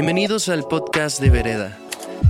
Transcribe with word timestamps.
Bienvenidos 0.00 0.48
al 0.48 0.62
podcast 0.62 1.18
de 1.18 1.28
Vereda. 1.28 1.76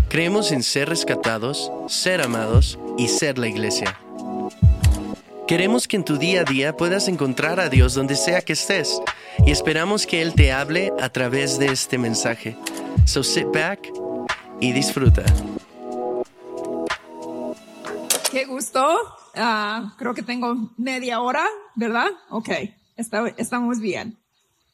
Creemos 0.08 0.52
en 0.52 0.62
ser 0.62 0.88
rescatados, 0.88 1.70
ser 1.86 2.22
amados 2.22 2.78
y 2.96 3.08
ser 3.08 3.36
la 3.36 3.46
iglesia. 3.46 3.94
Queremos 5.46 5.86
que 5.86 5.96
en 5.96 6.04
tu 6.06 6.16
día 6.16 6.40
a 6.40 6.44
día 6.44 6.74
puedas 6.78 7.08
encontrar 7.08 7.60
a 7.60 7.68
Dios 7.68 7.92
donde 7.92 8.16
sea 8.16 8.40
que 8.40 8.54
estés 8.54 9.02
y 9.44 9.50
esperamos 9.50 10.06
que 10.06 10.22
Él 10.22 10.32
te 10.32 10.50
hable 10.50 10.94
a 10.98 11.10
través 11.10 11.58
de 11.58 11.66
este 11.66 11.98
mensaje. 11.98 12.56
So 13.04 13.22
sit 13.22 13.48
back 13.52 13.86
y 14.62 14.72
disfruta. 14.72 15.26
Qué 18.30 18.46
gusto. 18.46 18.96
Ah, 19.34 19.94
creo 19.98 20.14
que 20.14 20.22
tengo 20.22 20.70
media 20.78 21.20
hora, 21.20 21.44
¿verdad? 21.74 22.08
Ok, 22.30 22.48
estamos 22.96 23.78
bien. 23.78 24.16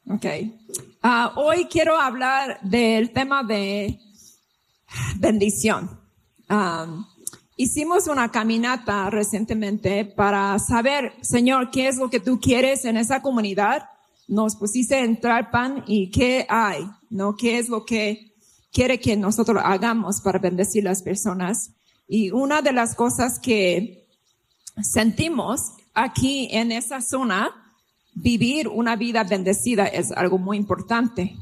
Ok. 0.09 0.27
Ah, 1.07 1.35
hoy 1.37 1.67
quiero 1.67 2.01
hablar 2.01 2.59
del 2.63 3.11
tema 3.11 3.43
de 3.45 4.01
bendición. 5.19 6.01
Ah, 6.49 6.87
hicimos 7.59 8.07
una 8.07 8.31
caminata 8.31 9.11
recientemente 9.11 10.07
para 10.07 10.59
saber, 10.59 11.13
Señor, 11.21 11.71
qué 11.71 11.89
es 11.89 11.99
lo 11.99 12.09
que 12.09 12.21
tú 12.21 12.41
quieres 12.41 12.87
en 12.87 12.97
esa 12.97 13.21
comunidad. 13.21 13.87
Nos 14.29 14.57
pusiste 14.57 14.95
a 14.95 15.05
entrar 15.05 15.51
pan 15.51 15.85
y 15.87 16.11
qué 16.11 16.47
hay, 16.49 16.87
¿no? 17.11 17.37
¿Qué 17.37 17.59
es 17.59 17.69
lo 17.69 17.85
que 17.85 18.33
quiere 18.73 18.99
que 18.99 19.15
nosotros 19.15 19.61
hagamos 19.63 20.23
para 20.23 20.39
bendecir 20.39 20.85
las 20.85 21.03
personas? 21.03 21.73
Y 22.09 22.31
una 22.31 22.63
de 22.63 22.73
las 22.73 22.95
cosas 22.95 23.39
que 23.39 24.09
sentimos 24.83 25.75
aquí 25.93 26.49
en 26.51 26.73
esa 26.73 27.03
zona, 27.03 27.64
vivir 28.15 28.69
una 28.69 28.97
vida 28.97 29.25
bendecida 29.25 29.87
es 29.87 30.13
algo 30.13 30.39
muy 30.39 30.57
importante. 30.57 31.37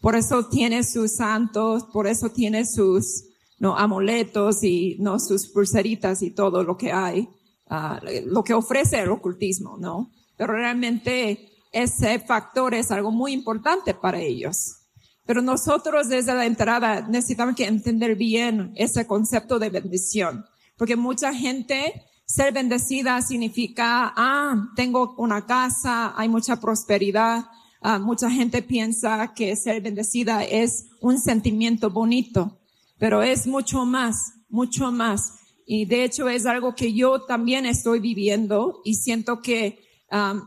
Por 0.00 0.16
eso 0.16 0.48
tiene 0.48 0.82
sus 0.84 1.16
santos, 1.16 1.84
por 1.92 2.06
eso 2.06 2.30
tiene 2.30 2.66
sus 2.66 3.24
no 3.58 3.76
amuletos 3.76 4.64
y 4.64 4.96
no 4.98 5.20
sus 5.20 5.46
pulseritas 5.46 6.22
y 6.22 6.30
todo 6.30 6.64
lo 6.64 6.76
que 6.76 6.90
hay, 6.90 7.28
uh, 7.70 8.04
lo 8.26 8.42
que 8.42 8.54
ofrece 8.54 9.00
el 9.00 9.10
ocultismo, 9.10 9.76
¿no? 9.78 10.10
Pero 10.36 10.54
realmente 10.54 11.48
ese 11.72 12.18
factor 12.18 12.74
es 12.74 12.90
algo 12.90 13.12
muy 13.12 13.32
importante 13.32 13.94
para 13.94 14.20
ellos. 14.20 14.78
Pero 15.24 15.40
nosotros 15.40 16.08
desde 16.08 16.34
la 16.34 16.46
entrada 16.46 17.06
necesitamos 17.08 17.54
que 17.54 17.66
entender 17.66 18.16
bien 18.16 18.72
ese 18.74 19.06
concepto 19.06 19.60
de 19.60 19.70
bendición, 19.70 20.44
porque 20.76 20.96
mucha 20.96 21.32
gente 21.32 22.04
ser 22.34 22.54
bendecida 22.54 23.20
significa, 23.20 24.10
ah, 24.16 24.70
tengo 24.74 25.14
una 25.18 25.44
casa, 25.44 26.14
hay 26.16 26.30
mucha 26.30 26.58
prosperidad. 26.58 27.44
Ah, 27.82 27.98
mucha 27.98 28.30
gente 28.30 28.62
piensa 28.62 29.34
que 29.34 29.54
ser 29.54 29.82
bendecida 29.82 30.42
es 30.42 30.86
un 31.00 31.18
sentimiento 31.18 31.90
bonito, 31.90 32.58
pero 32.96 33.22
es 33.22 33.46
mucho 33.46 33.84
más, 33.84 34.32
mucho 34.48 34.90
más. 34.90 35.34
Y 35.66 35.84
de 35.84 36.04
hecho 36.04 36.26
es 36.30 36.46
algo 36.46 36.74
que 36.74 36.94
yo 36.94 37.22
también 37.26 37.66
estoy 37.66 38.00
viviendo 38.00 38.80
y 38.82 38.94
siento 38.94 39.42
que 39.42 39.80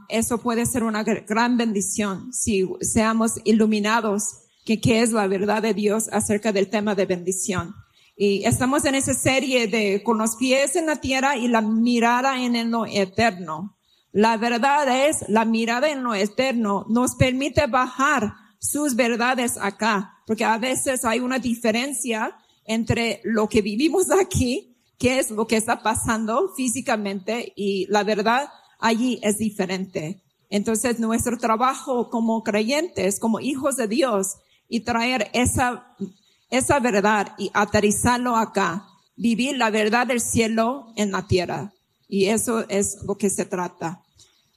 eso 0.10 0.40
puede 0.40 0.66
ser 0.66 0.84
una 0.84 1.04
gran 1.04 1.58
bendición 1.58 2.32
si 2.32 2.68
seamos 2.82 3.34
iluminados 3.46 4.42
que 4.64 4.80
qué 4.80 5.02
es 5.02 5.12
la 5.12 5.28
verdad 5.28 5.62
de 5.62 5.74
Dios 5.74 6.08
acerca 6.12 6.52
del 6.52 6.70
tema 6.70 6.96
de 6.96 7.06
bendición. 7.06 7.76
Y 8.18 8.46
estamos 8.46 8.86
en 8.86 8.96
esa 8.96 9.14
serie 9.14 9.68
de 9.68 10.02
con 10.02 10.18
los 10.18 10.38
pies 10.38 10.76
en 10.76 10.86
la 10.86 10.96
tierra 10.96 11.36
y 11.36 11.48
la 11.50 11.62
mirada 11.62 12.42
en 12.42 12.72
lo 12.72 12.86
eterno. 12.86 13.78
La 14.14 14.38
verdad 14.38 15.08
es, 15.08 15.26
la 15.28 15.44
mirada 15.44 15.90
en 15.90 16.02
lo 16.02 16.14
eterno 16.14 16.86
nos 16.88 17.16
permite 17.16 17.68
bajar 17.68 18.34
sus 18.58 18.96
verdades 18.96 19.58
acá, 19.60 20.14
porque 20.26 20.46
a 20.46 20.58
veces 20.58 21.04
hay 21.04 21.20
una 21.20 21.40
diferencia 21.40 22.38
entre 22.66 23.20
lo 23.26 23.50
que 23.50 23.62
vivimos 23.62 24.10
aquí, 24.12 24.78
que 24.98 25.20
es 25.20 25.32
lo 25.32 25.46
que 25.46 25.58
está 25.58 25.84
pasando 25.84 26.54
físicamente, 26.56 27.52
y 27.58 27.86
la 27.88 28.04
verdad 28.04 28.48
allí 28.80 29.20
es 29.22 29.38
diferente. 29.38 30.24
Entonces 30.50 31.00
nuestro 31.00 31.38
trabajo 31.38 32.10
como 32.10 32.42
creyentes, 32.44 33.20
como 33.20 33.42
hijos 33.42 33.76
de 33.76 33.90
Dios, 33.90 34.38
y 34.70 34.80
traer 34.80 35.30
esa 35.34 35.96
esa 36.58 36.80
verdad 36.80 37.34
y 37.38 37.52
aterrizarlo 37.54 38.36
acá, 38.36 38.88
vivir 39.16 39.58
la 39.58 39.70
verdad 39.70 40.08
del 40.08 40.22
cielo 40.22 40.88
en 40.96 41.12
la 41.12 41.28
tierra. 41.28 41.74
Y 42.08 42.26
eso 42.26 42.66
es 42.70 42.98
lo 43.04 43.18
que 43.18 43.30
se 43.30 43.46
trata. 43.46 44.02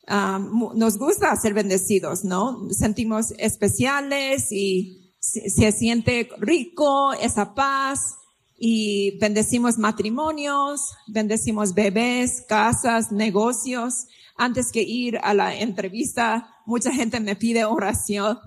nos 0.06 0.98
gusta 0.98 1.34
ser 1.36 1.54
bendecidos, 1.54 2.24
¿no? 2.24 2.68
Sentimos 2.70 3.32
especiales 3.38 4.52
y 4.52 5.14
se, 5.18 5.50
se 5.50 5.72
siente 5.72 6.28
rico 6.38 7.12
esa 7.14 7.54
paz 7.54 8.16
y 8.58 9.18
bendecimos 9.18 9.78
matrimonios, 9.78 10.92
bendecimos 11.06 11.74
bebés, 11.74 12.44
casas, 12.48 13.12
negocios. 13.12 14.06
Antes 14.36 14.72
que 14.72 14.82
ir 14.82 15.18
a 15.22 15.32
la 15.32 15.54
entrevista, 15.54 16.54
mucha 16.66 16.92
gente 16.92 17.20
me 17.20 17.36
pide 17.36 17.64
oración. 17.64 18.38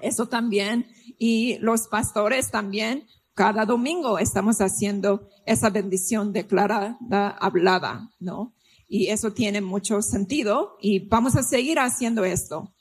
Eso 0.00 0.26
también 0.26 0.86
y 1.18 1.58
los 1.58 1.88
pastores 1.88 2.50
también, 2.50 3.06
cada 3.34 3.66
domingo 3.66 4.18
estamos 4.18 4.60
haciendo 4.60 5.28
esa 5.44 5.70
bendición 5.70 6.32
declarada, 6.32 6.96
hablada, 7.38 8.10
¿no? 8.18 8.54
Y 8.88 9.08
eso 9.08 9.32
tiene 9.32 9.60
mucho 9.60 10.00
sentido 10.00 10.76
y 10.80 11.00
vamos 11.08 11.36
a 11.36 11.42
seguir 11.42 11.78
haciendo 11.78 12.24
esto, 12.24 12.72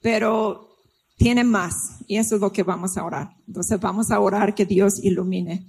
pero 0.00 0.68
tiene 1.16 1.44
más 1.44 1.98
y 2.06 2.16
eso 2.16 2.34
es 2.34 2.40
lo 2.40 2.52
que 2.52 2.62
vamos 2.62 2.96
a 2.96 3.04
orar. 3.04 3.30
Entonces 3.46 3.80
vamos 3.80 4.10
a 4.10 4.20
orar 4.20 4.54
que 4.54 4.66
Dios 4.66 4.98
ilumine. 5.02 5.66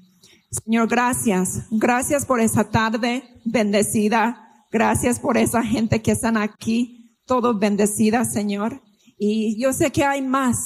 Señor, 0.50 0.88
gracias. 0.88 1.64
Gracias 1.72 2.26
por 2.26 2.40
esa 2.40 2.64
tarde 2.70 3.24
bendecida. 3.46 4.66
Gracias 4.72 5.20
por 5.20 5.38
esa 5.38 5.64
gente 5.64 6.02
que 6.02 6.12
están 6.12 6.38
aquí, 6.38 7.18
todo 7.26 7.58
bendecida, 7.58 8.26
Señor. 8.26 8.82
Y 9.18 9.62
yo 9.62 9.74
sé 9.74 9.92
que 9.92 10.04
hay 10.04 10.22
más, 10.22 10.58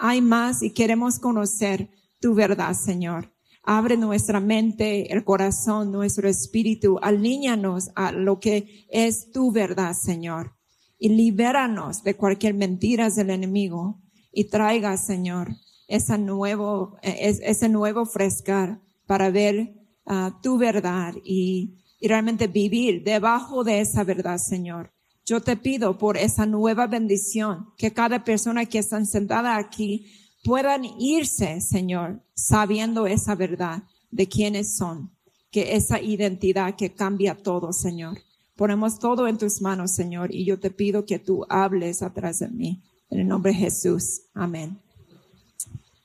hay 0.00 0.20
más 0.20 0.62
y 0.62 0.70
queremos 0.70 1.18
conocer 1.18 1.88
tu 2.20 2.34
verdad, 2.34 2.74
Señor. 2.74 3.32
Abre 3.62 3.96
nuestra 3.96 4.40
mente, 4.40 5.12
el 5.12 5.24
corazón, 5.24 5.90
nuestro 5.90 6.28
espíritu, 6.28 6.98
alíñanos 7.00 7.90
a 7.94 8.12
lo 8.12 8.38
que 8.38 8.86
es 8.90 9.30
tu 9.30 9.52
verdad, 9.52 9.94
Señor. 9.94 10.54
Y 10.98 11.10
libéranos 11.10 12.02
de 12.02 12.14
cualquier 12.14 12.54
mentira 12.54 13.10
del 13.10 13.30
enemigo 13.30 14.00
y 14.32 14.44
traiga, 14.44 14.96
Señor, 14.96 15.56
ese 15.88 16.18
nuevo, 16.18 16.96
ese 17.02 17.68
nuevo 17.68 18.06
frescar 18.06 18.80
para 19.06 19.30
ver 19.30 19.74
ah, 20.06 20.38
tu 20.42 20.58
verdad 20.58 21.14
y 21.24 21.74
realmente 22.00 22.46
vivir 22.46 23.02
debajo 23.02 23.64
de 23.64 23.80
esa 23.80 24.04
verdad, 24.04 24.38
Señor. 24.38 24.93
Yo 25.26 25.40
te 25.40 25.56
pido 25.56 25.96
por 25.96 26.18
esa 26.18 26.44
nueva 26.44 26.86
bendición, 26.86 27.72
que 27.78 27.92
cada 27.92 28.24
persona 28.24 28.66
que 28.66 28.78
está 28.78 29.02
sentada 29.06 29.56
aquí 29.56 30.06
puedan 30.44 30.84
irse, 30.98 31.62
Señor, 31.62 32.22
sabiendo 32.34 33.06
esa 33.06 33.34
verdad 33.34 33.84
de 34.10 34.28
quiénes 34.28 34.76
son, 34.76 35.10
que 35.50 35.76
esa 35.76 36.00
identidad 36.00 36.76
que 36.76 36.92
cambia 36.94 37.34
todo, 37.34 37.72
Señor. 37.72 38.18
Ponemos 38.54 38.98
todo 38.98 39.26
en 39.26 39.38
tus 39.38 39.62
manos, 39.62 39.92
Señor, 39.92 40.32
y 40.32 40.44
yo 40.44 40.60
te 40.60 40.70
pido 40.70 41.06
que 41.06 41.18
tú 41.18 41.46
hables 41.48 42.02
atrás 42.02 42.40
de 42.40 42.48
mí. 42.48 42.82
En 43.10 43.20
el 43.20 43.28
nombre 43.28 43.52
de 43.52 43.58
Jesús. 43.58 44.22
Amén. 44.34 44.78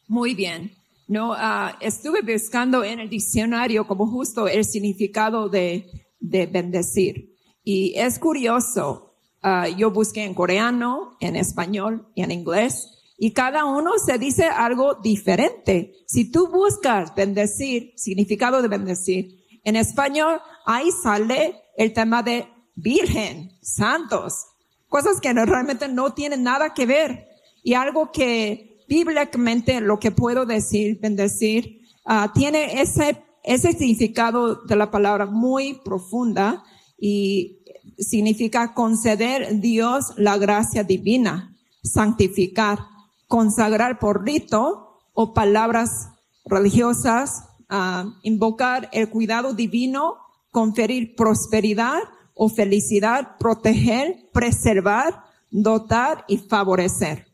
Muy 0.07 0.33
bien. 0.33 0.71
No, 1.07 1.31
uh, 1.31 1.75
estuve 1.81 2.21
buscando 2.21 2.83
en 2.83 2.99
el 2.99 3.09
diccionario 3.09 3.85
como 3.85 4.07
justo 4.07 4.47
el 4.47 4.63
significado 4.63 5.49
de 5.49 5.85
bendecir. 6.19 7.35
Y 7.63 7.93
es 7.95 8.19
curioso, 8.19 9.08
Ah, 9.41 9.67
yo 9.69 9.91
busqué 9.91 10.25
en 10.25 10.33
coreano, 10.33 11.15
en 11.19 11.35
español 11.35 12.07
y 12.13 12.23
en 12.23 12.31
inglés. 12.31 12.87
Y 13.17 13.31
cada 13.31 13.65
uno 13.65 13.91
se 14.03 14.17
dice 14.17 14.45
algo 14.45 14.95
diferente. 14.95 15.93
Si 16.07 16.31
tú 16.31 16.47
buscas 16.47 17.13
bendecir, 17.15 17.93
significado 17.95 18.61
de 18.61 18.67
bendecir, 18.67 19.45
en 19.63 19.75
español 19.75 20.41
ahí 20.65 20.89
sale 20.91 21.55
el 21.77 21.93
tema 21.93 22.23
de 22.23 22.47
virgen, 22.75 23.51
santos, 23.61 24.45
cosas 24.87 25.19
que 25.21 25.33
realmente 25.33 25.87
no 25.87 26.13
tienen 26.13 26.43
nada 26.43 26.73
que 26.73 26.85
ver. 26.85 27.27
Y 27.63 27.73
algo 27.73 28.11
que 28.11 28.83
bíblicamente 28.87 29.79
lo 29.79 29.99
que 29.99 30.11
puedo 30.11 30.45
decir, 30.45 30.99
bendecir, 30.99 31.81
uh, 32.05 32.31
tiene 32.33 32.81
ese, 32.81 33.23
ese 33.43 33.71
significado 33.73 34.63
de 34.63 34.75
la 34.75 34.91
palabra 34.91 35.25
muy 35.25 35.75
profunda 35.85 36.63
y 36.97 37.58
significa 37.99 38.73
conceder 38.73 39.59
Dios 39.59 40.13
la 40.17 40.37
gracia 40.37 40.83
divina, 40.83 41.55
santificar, 41.83 42.79
consagrar 43.27 43.99
por 43.99 44.25
rito 44.25 44.99
o 45.13 45.33
palabras 45.33 46.09
religiosas, 46.45 47.43
uh, 47.69 48.09
invocar 48.23 48.89
el 48.91 49.09
cuidado 49.09 49.53
divino, 49.53 50.17
conferir 50.51 51.15
prosperidad 51.15 51.99
o 52.33 52.49
felicidad, 52.49 53.37
proteger, 53.37 54.29
preservar, 54.33 55.23
dotar 55.51 56.25
y 56.27 56.37
favorecer. 56.37 57.27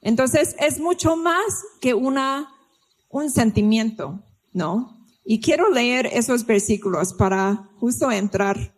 Entonces 0.00 0.56
es 0.58 0.80
mucho 0.80 1.16
más 1.16 1.64
que 1.80 1.94
una 1.94 2.50
un 3.14 3.30
sentimiento, 3.30 4.24
¿no? 4.52 5.06
Y 5.24 5.40
quiero 5.40 5.70
leer 5.70 6.06
esos 6.06 6.44
versículos 6.44 7.14
para 7.14 7.70
justo 7.78 8.10
entrar. 8.10 8.73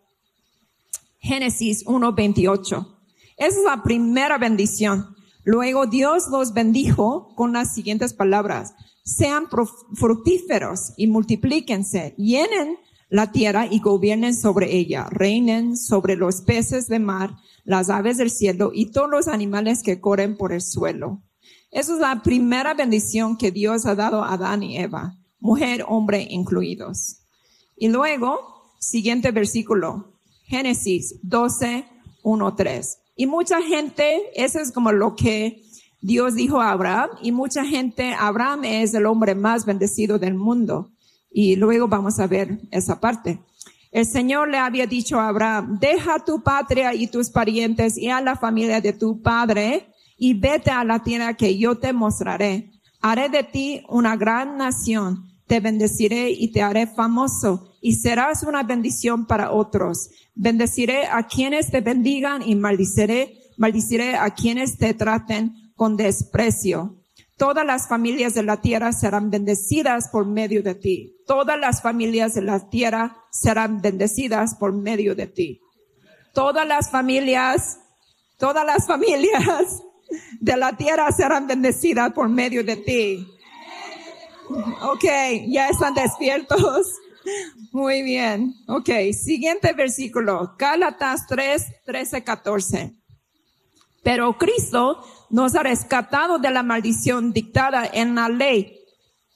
Génesis 1.27 1.85
1.28. 1.85 2.87
Esa 3.35 3.59
es 3.59 3.65
la 3.65 3.83
primera 3.83 4.37
bendición. 4.37 5.13
Luego 5.43 5.85
Dios 5.85 6.29
los 6.31 6.53
bendijo 6.53 7.35
con 7.35 7.51
las 7.51 7.73
siguientes 7.73 8.13
palabras. 8.13 8.75
Sean 9.03 9.47
fructíferos 9.93 10.93
y 10.95 11.07
multiplíquense, 11.07 12.15
llenen 12.17 12.77
la 13.09 13.33
tierra 13.33 13.67
y 13.69 13.81
gobiernen 13.81 14.33
sobre 14.33 14.73
ella, 14.73 15.07
reinen 15.09 15.75
sobre 15.75 16.15
los 16.15 16.43
peces 16.43 16.87
de 16.87 16.99
mar, 16.99 17.35
las 17.65 17.89
aves 17.89 18.17
del 18.17 18.29
cielo 18.29 18.71
y 18.73 18.91
todos 18.91 19.09
los 19.09 19.27
animales 19.27 19.83
que 19.83 19.99
corren 19.99 20.37
por 20.37 20.53
el 20.53 20.61
suelo. 20.61 21.23
Esa 21.71 21.93
es 21.93 21.99
la 21.99 22.23
primera 22.23 22.73
bendición 22.73 23.37
que 23.37 23.51
Dios 23.51 23.85
ha 23.85 23.95
dado 23.95 24.23
a 24.23 24.33
Adán 24.33 24.63
y 24.63 24.77
Eva, 24.77 25.17
mujer, 25.39 25.83
hombre 25.89 26.25
incluidos. 26.29 27.17
Y 27.75 27.89
luego, 27.89 28.71
siguiente 28.79 29.31
versículo, 29.31 30.16
Génesis 30.47 31.19
12, 31.23 31.85
1, 32.23 32.55
3. 32.55 32.97
Y 33.15 33.27
mucha 33.27 33.61
gente, 33.61 34.23
eso 34.33 34.59
es 34.59 34.71
como 34.71 34.91
lo 34.91 35.15
que 35.15 35.63
Dios 36.01 36.35
dijo 36.35 36.61
a 36.61 36.71
Abraham, 36.71 37.09
y 37.21 37.31
mucha 37.31 37.65
gente, 37.65 38.13
Abraham 38.13 38.63
es 38.63 38.93
el 38.93 39.05
hombre 39.05 39.35
más 39.35 39.65
bendecido 39.65 40.17
del 40.17 40.35
mundo. 40.35 40.91
Y 41.29 41.55
luego 41.55 41.87
vamos 41.87 42.19
a 42.19 42.27
ver 42.27 42.59
esa 42.71 42.99
parte. 42.99 43.39
El 43.91 44.05
Señor 44.05 44.49
le 44.49 44.57
había 44.57 44.85
dicho 44.85 45.19
a 45.19 45.27
Abraham, 45.27 45.79
deja 45.79 46.23
tu 46.23 46.41
patria 46.41 46.93
y 46.93 47.07
tus 47.07 47.29
parientes 47.29 47.97
y 47.97 48.09
a 48.09 48.21
la 48.21 48.35
familia 48.35 48.81
de 48.81 48.93
tu 48.93 49.21
padre 49.21 49.87
y 50.17 50.33
vete 50.33 50.71
a 50.71 50.83
la 50.83 51.03
tierra 51.03 51.35
que 51.35 51.57
yo 51.57 51.77
te 51.77 51.93
mostraré. 51.93 52.71
Haré 53.01 53.29
de 53.29 53.43
ti 53.43 53.83
una 53.89 54.15
gran 54.15 54.57
nación, 54.57 55.29
te 55.47 55.59
bendeciré 55.59 56.29
y 56.29 56.51
te 56.51 56.61
haré 56.61 56.87
famoso 56.87 57.73
y 57.81 57.93
serás 57.93 58.43
una 58.43 58.63
bendición 58.63 59.25
para 59.25 59.51
otros. 59.51 60.09
Bendeciré 60.35 61.05
a 61.05 61.23
quienes 61.23 61.71
te 61.71 61.81
bendigan 61.81 62.41
y 62.41 62.55
maldiciré, 62.55 63.37
maldiciré 63.57 64.15
a 64.15 64.29
quienes 64.31 64.77
te 64.77 64.93
traten 64.93 65.71
con 65.75 65.95
desprecio. 65.95 66.95
Todas 67.37 67.65
las 67.65 67.87
familias 67.87 68.33
de 68.33 68.43
la 68.43 68.61
tierra 68.61 68.91
serán 68.91 69.29
bendecidas 69.29 70.09
por 70.09 70.25
medio 70.25 70.63
de 70.63 70.75
ti. 70.75 71.15
Todas 71.27 71.59
las 71.59 71.81
familias 71.81 72.33
de 72.33 72.41
la 72.41 72.69
tierra 72.69 73.15
serán 73.31 73.81
bendecidas 73.81 74.55
por 74.55 74.73
medio 74.73 75.15
de 75.15 75.27
ti. 75.27 75.61
Todas 76.33 76.67
las 76.67 76.89
familias, 76.89 77.79
todas 78.37 78.65
las 78.65 78.87
familias 78.87 79.83
de 80.39 80.57
la 80.57 80.75
tierra 80.75 81.11
serán 81.11 81.47
bendecidas 81.47 82.11
por 82.13 82.27
medio 82.27 82.63
de 82.63 82.75
ti. 82.77 83.27
Ok, 84.49 85.03
ya 85.47 85.69
están 85.69 85.93
despiertos. 85.93 86.93
Muy 87.71 88.01
bien. 88.03 88.55
Ok, 88.67 88.89
siguiente 89.13 89.73
versículo. 89.73 90.55
Gálatas 90.57 91.27
3, 91.27 91.83
13, 91.85 92.23
14. 92.23 92.93
Pero 94.03 94.37
Cristo 94.37 95.03
nos 95.29 95.55
ha 95.55 95.63
rescatado 95.63 96.39
de 96.39 96.51
la 96.51 96.63
maldición 96.63 97.33
dictada 97.33 97.85
en 97.91 98.15
la 98.15 98.29
ley. 98.29 98.79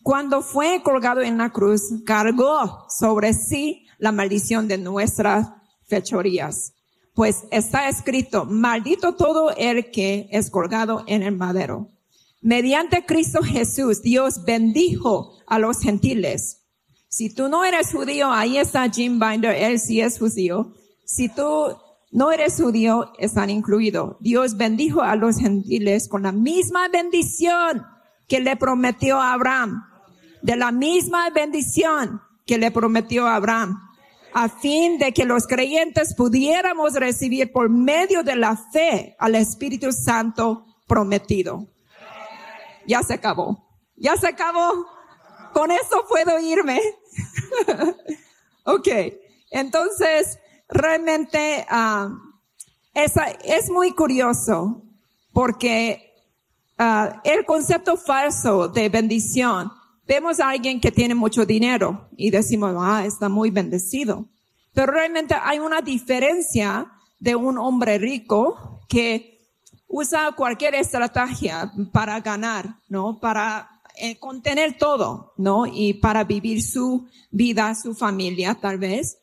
Cuando 0.04 0.42
fue 0.42 0.82
colgado 0.84 1.22
en 1.22 1.38
la 1.38 1.52
cruz, 1.52 1.82
cargó 2.06 2.88
sobre 2.90 3.34
sí 3.34 3.86
la 3.98 4.12
maldición 4.12 4.68
de 4.68 4.78
nuestras 4.78 5.50
fechorías. 5.88 6.74
Pues 7.14 7.44
está 7.52 7.90
escrito, 7.90 8.46
maldito 8.46 9.16
todo 9.16 9.52
el 9.58 9.92
que 9.92 10.28
es 10.32 10.50
colgado 10.50 11.04
en 11.06 11.22
el 11.22 11.36
madero. 11.36 11.90
Mediante 12.42 13.06
Cristo 13.06 13.44
Jesús, 13.44 14.02
Dios 14.02 14.44
bendijo 14.44 15.38
a 15.46 15.60
los 15.60 15.80
gentiles. 15.80 16.62
Si 17.08 17.32
tú 17.32 17.50
no 17.50 17.64
eres 17.64 17.92
judío, 17.92 18.32
ahí 18.32 18.58
está 18.58 18.90
Jim 18.90 19.20
Binder, 19.20 19.56
él 19.56 19.80
sí 19.80 20.02
es 20.02 20.18
judío. 20.18 20.74
Si 21.06 21.30
tú 21.30 21.78
no 22.10 22.32
eres 22.32 22.56
judío, 22.56 23.12
están 23.20 23.52
incluidos. 23.52 24.16
Dios 24.22 24.58
bendijo 24.58 25.02
a 25.02 25.16
los 25.16 25.38
gentiles 25.38 26.08
con 26.08 26.24
la 26.24 26.32
misma 26.32 26.88
bendición 26.88 27.86
que 28.28 28.40
le 28.40 28.56
prometió 28.56 29.20
a 29.20 29.34
Abraham. 29.34 29.84
De 30.42 30.56
la 30.56 30.72
misma 30.72 31.30
bendición 31.30 32.22
que 32.48 32.58
le 32.58 32.72
prometió 32.72 33.28
a 33.28 33.36
Abraham. 33.36 33.78
A 34.34 34.50
fin 34.50 34.98
de 34.98 35.12
que 35.12 35.26
los 35.26 35.46
creyentes 35.46 36.16
pudiéramos 36.16 36.94
recibir 36.94 37.52
por 37.52 37.70
medio 37.70 38.24
de 38.24 38.36
la 38.36 38.58
fe 38.58 39.16
al 39.20 39.36
Espíritu 39.36 39.92
Santo 39.92 40.66
prometido. 40.88 41.68
Ya 42.88 43.04
se 43.04 43.14
acabó. 43.14 43.68
Ya 43.96 44.16
se 44.18 44.28
acabó. 44.28 44.86
Con 45.54 45.72
eso 45.72 46.06
puedo 46.08 46.40
irme. 46.40 46.80
ok. 48.66 48.88
Entonces, 49.52 50.40
realmente 50.70 51.66
uh, 51.72 52.10
es 52.94 53.70
muy 53.70 53.94
curioso 53.94 54.84
porque 55.34 56.14
uh, 56.80 57.20
el 57.24 57.46
concepto 57.46 57.98
falso 57.98 58.68
de 58.68 58.90
bendición, 58.90 59.72
vemos 60.08 60.40
a 60.40 60.50
alguien 60.50 60.80
que 60.80 60.92
tiene 60.92 61.16
mucho 61.16 61.46
dinero 61.46 62.10
y 62.18 62.32
decimos, 62.32 62.76
ah, 62.78 63.06
está 63.06 63.30
muy 63.30 63.50
bendecido. 63.50 64.28
Pero 64.74 64.92
realmente 64.92 65.36
hay 65.42 65.60
una 65.60 65.82
diferencia 65.82 66.92
de 67.20 67.36
un 67.36 67.58
hombre 67.58 67.98
rico 67.98 68.82
que 68.88 69.31
usa 69.92 70.32
cualquier 70.36 70.74
estrategia 70.76 71.72
para 71.92 72.20
ganar, 72.22 72.76
¿no? 72.88 73.20
Para 73.20 73.70
eh, 73.98 74.18
contener 74.18 74.78
todo, 74.78 75.34
¿no? 75.38 75.66
Y 75.66 75.96
para 75.96 76.24
vivir 76.24 76.64
su 76.64 77.08
vida, 77.30 77.76
su 77.76 77.94
familia, 77.94 78.58
tal 78.60 78.78
vez. 78.78 79.18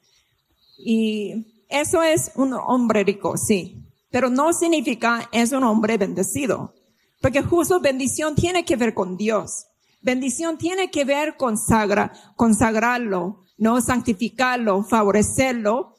Y 0.79 1.65
eso 1.69 2.03
es 2.03 2.33
un 2.35 2.53
hombre 2.53 3.03
rico, 3.03 3.37
sí, 3.37 3.83
pero 4.11 4.29
no 4.29 4.53
significa 4.53 5.29
es 5.33 5.53
un 5.53 5.65
hombre 5.65 5.97
bendecido, 5.97 6.75
porque 7.21 7.43
justo 7.43 7.81
bendición 7.81 8.35
tiene 8.35 8.65
que 8.65 8.77
ver 8.77 8.95
con 8.95 9.17
Dios. 9.17 9.67
Bendición 10.03 10.59
tiene 10.59 10.91
que 10.91 11.05
ver 11.05 11.37
con 11.37 11.57
sagra, 11.57 12.13
consagrarlo, 12.37 13.45
no 13.57 13.81
santificarlo, 13.81 14.85
favorecerlo 14.85 15.97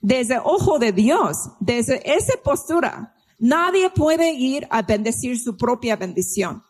desde 0.00 0.38
ojo 0.38 0.78
de 0.78 0.92
Dios, 0.92 1.50
desde 1.58 2.00
esa 2.14 2.34
postura. 2.44 3.14
Nadie 3.40 3.88
puede 3.88 4.34
ir 4.34 4.68
a 4.70 4.82
bendecir 4.82 5.40
su 5.40 5.56
propia 5.56 5.96
bendición. 5.96 6.62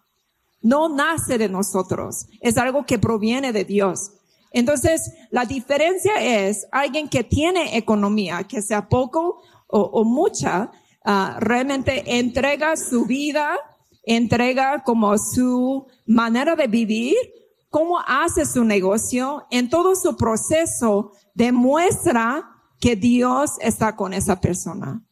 No 0.63 0.89
nace 0.89 1.37
de 1.37 1.49
nosotros, 1.49 2.27
es 2.41 2.57
algo 2.59 2.87
que 2.87 2.99
proviene 2.99 3.53
de 3.53 3.65
Dios. 3.65 4.13
Entonces, 4.53 5.13
la 5.31 5.45
diferencia 5.45 6.13
es 6.23 6.67
alguien 6.71 7.09
que 7.09 7.25
tiene 7.25 7.77
economía, 7.77 8.45
que 8.45 8.63
sea 8.63 8.89
poco 8.89 9.43
o, 9.67 10.05
mucha, 10.05 10.71
ah, 11.05 11.39
realmente 11.41 12.19
entrega 12.19 12.77
su 12.77 13.05
vida, 13.05 13.57
entrega 14.05 14.83
como 14.85 15.17
su 15.19 15.87
manera 16.07 16.55
de 16.55 16.69
vivir, 16.69 17.17
cómo 17.69 17.99
hace 18.07 18.47
su 18.47 18.65
negocio, 18.65 19.47
en 19.51 19.69
todo 19.71 19.97
su 19.97 20.17
proceso 20.17 21.13
demuestra 21.35 22.49
que 22.81 22.95
Dios 22.95 23.53
está 23.61 23.97
con 23.97 24.13
esa 24.13 24.41
persona. 24.41 25.03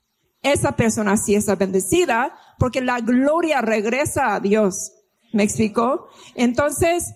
Esa 0.43 0.73
persona 0.73 1.17
sí 1.17 1.35
está 1.35 1.57
bendecida 1.57 2.35
porque 2.59 2.81
la 2.81 3.01
gloria 3.01 3.61
regresa 3.61 4.35
a 4.35 4.41
Dios. 4.41 4.93
¿Me 5.33 5.43
explico? 5.43 6.09
Entonces, 6.35 7.15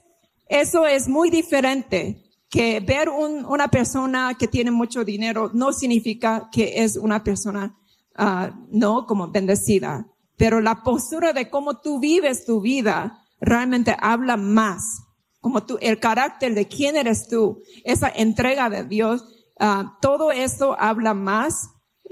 eso 0.49 0.87
es 0.87 1.09
muy 1.09 1.31
diferente 1.31 2.23
que 2.51 2.81
ver 2.81 3.09
una 3.09 3.69
persona 3.69 4.35
que 4.39 4.47
tiene 4.47 4.71
mucho 4.71 5.05
dinero 5.05 5.51
no 5.55 5.73
significa 5.73 6.51
que 6.53 6.83
es 6.85 6.99
una 6.99 7.25
persona 7.25 7.75
ah, 8.15 8.51
no 8.71 9.07
como 9.07 9.29
bendecida, 9.29 10.07
pero 10.37 10.61
la 10.61 10.83
postura 10.83 11.33
de 11.33 11.49
cómo 11.49 11.81
tú 11.81 11.99
vives 11.99 12.45
tu 12.45 12.61
vida 12.61 13.25
realmente 13.41 13.97
habla 13.99 14.37
más, 14.37 15.03
como 15.41 15.65
tú, 15.65 15.79
el 15.81 15.99
carácter 15.99 16.55
de 16.55 16.69
quién 16.69 16.97
eres 16.97 17.27
tú, 17.29 17.63
esa 17.85 18.11
entrega 18.11 18.69
de 18.69 18.85
Dios, 18.85 19.25
ah, 19.59 19.97
todo 20.03 20.31
eso 20.31 20.77
habla 20.79 21.15
más 21.15 21.71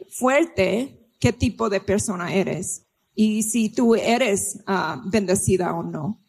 fuerte 0.08 0.99
qué 1.20 1.32
tipo 1.32 1.70
de 1.70 1.80
persona 1.80 2.34
eres 2.34 2.86
y 3.14 3.44
si 3.44 3.68
tú 3.68 3.94
eres 3.94 4.60
ah, 4.66 5.00
bendecida 5.06 5.72
o 5.74 5.84
no 5.84 6.20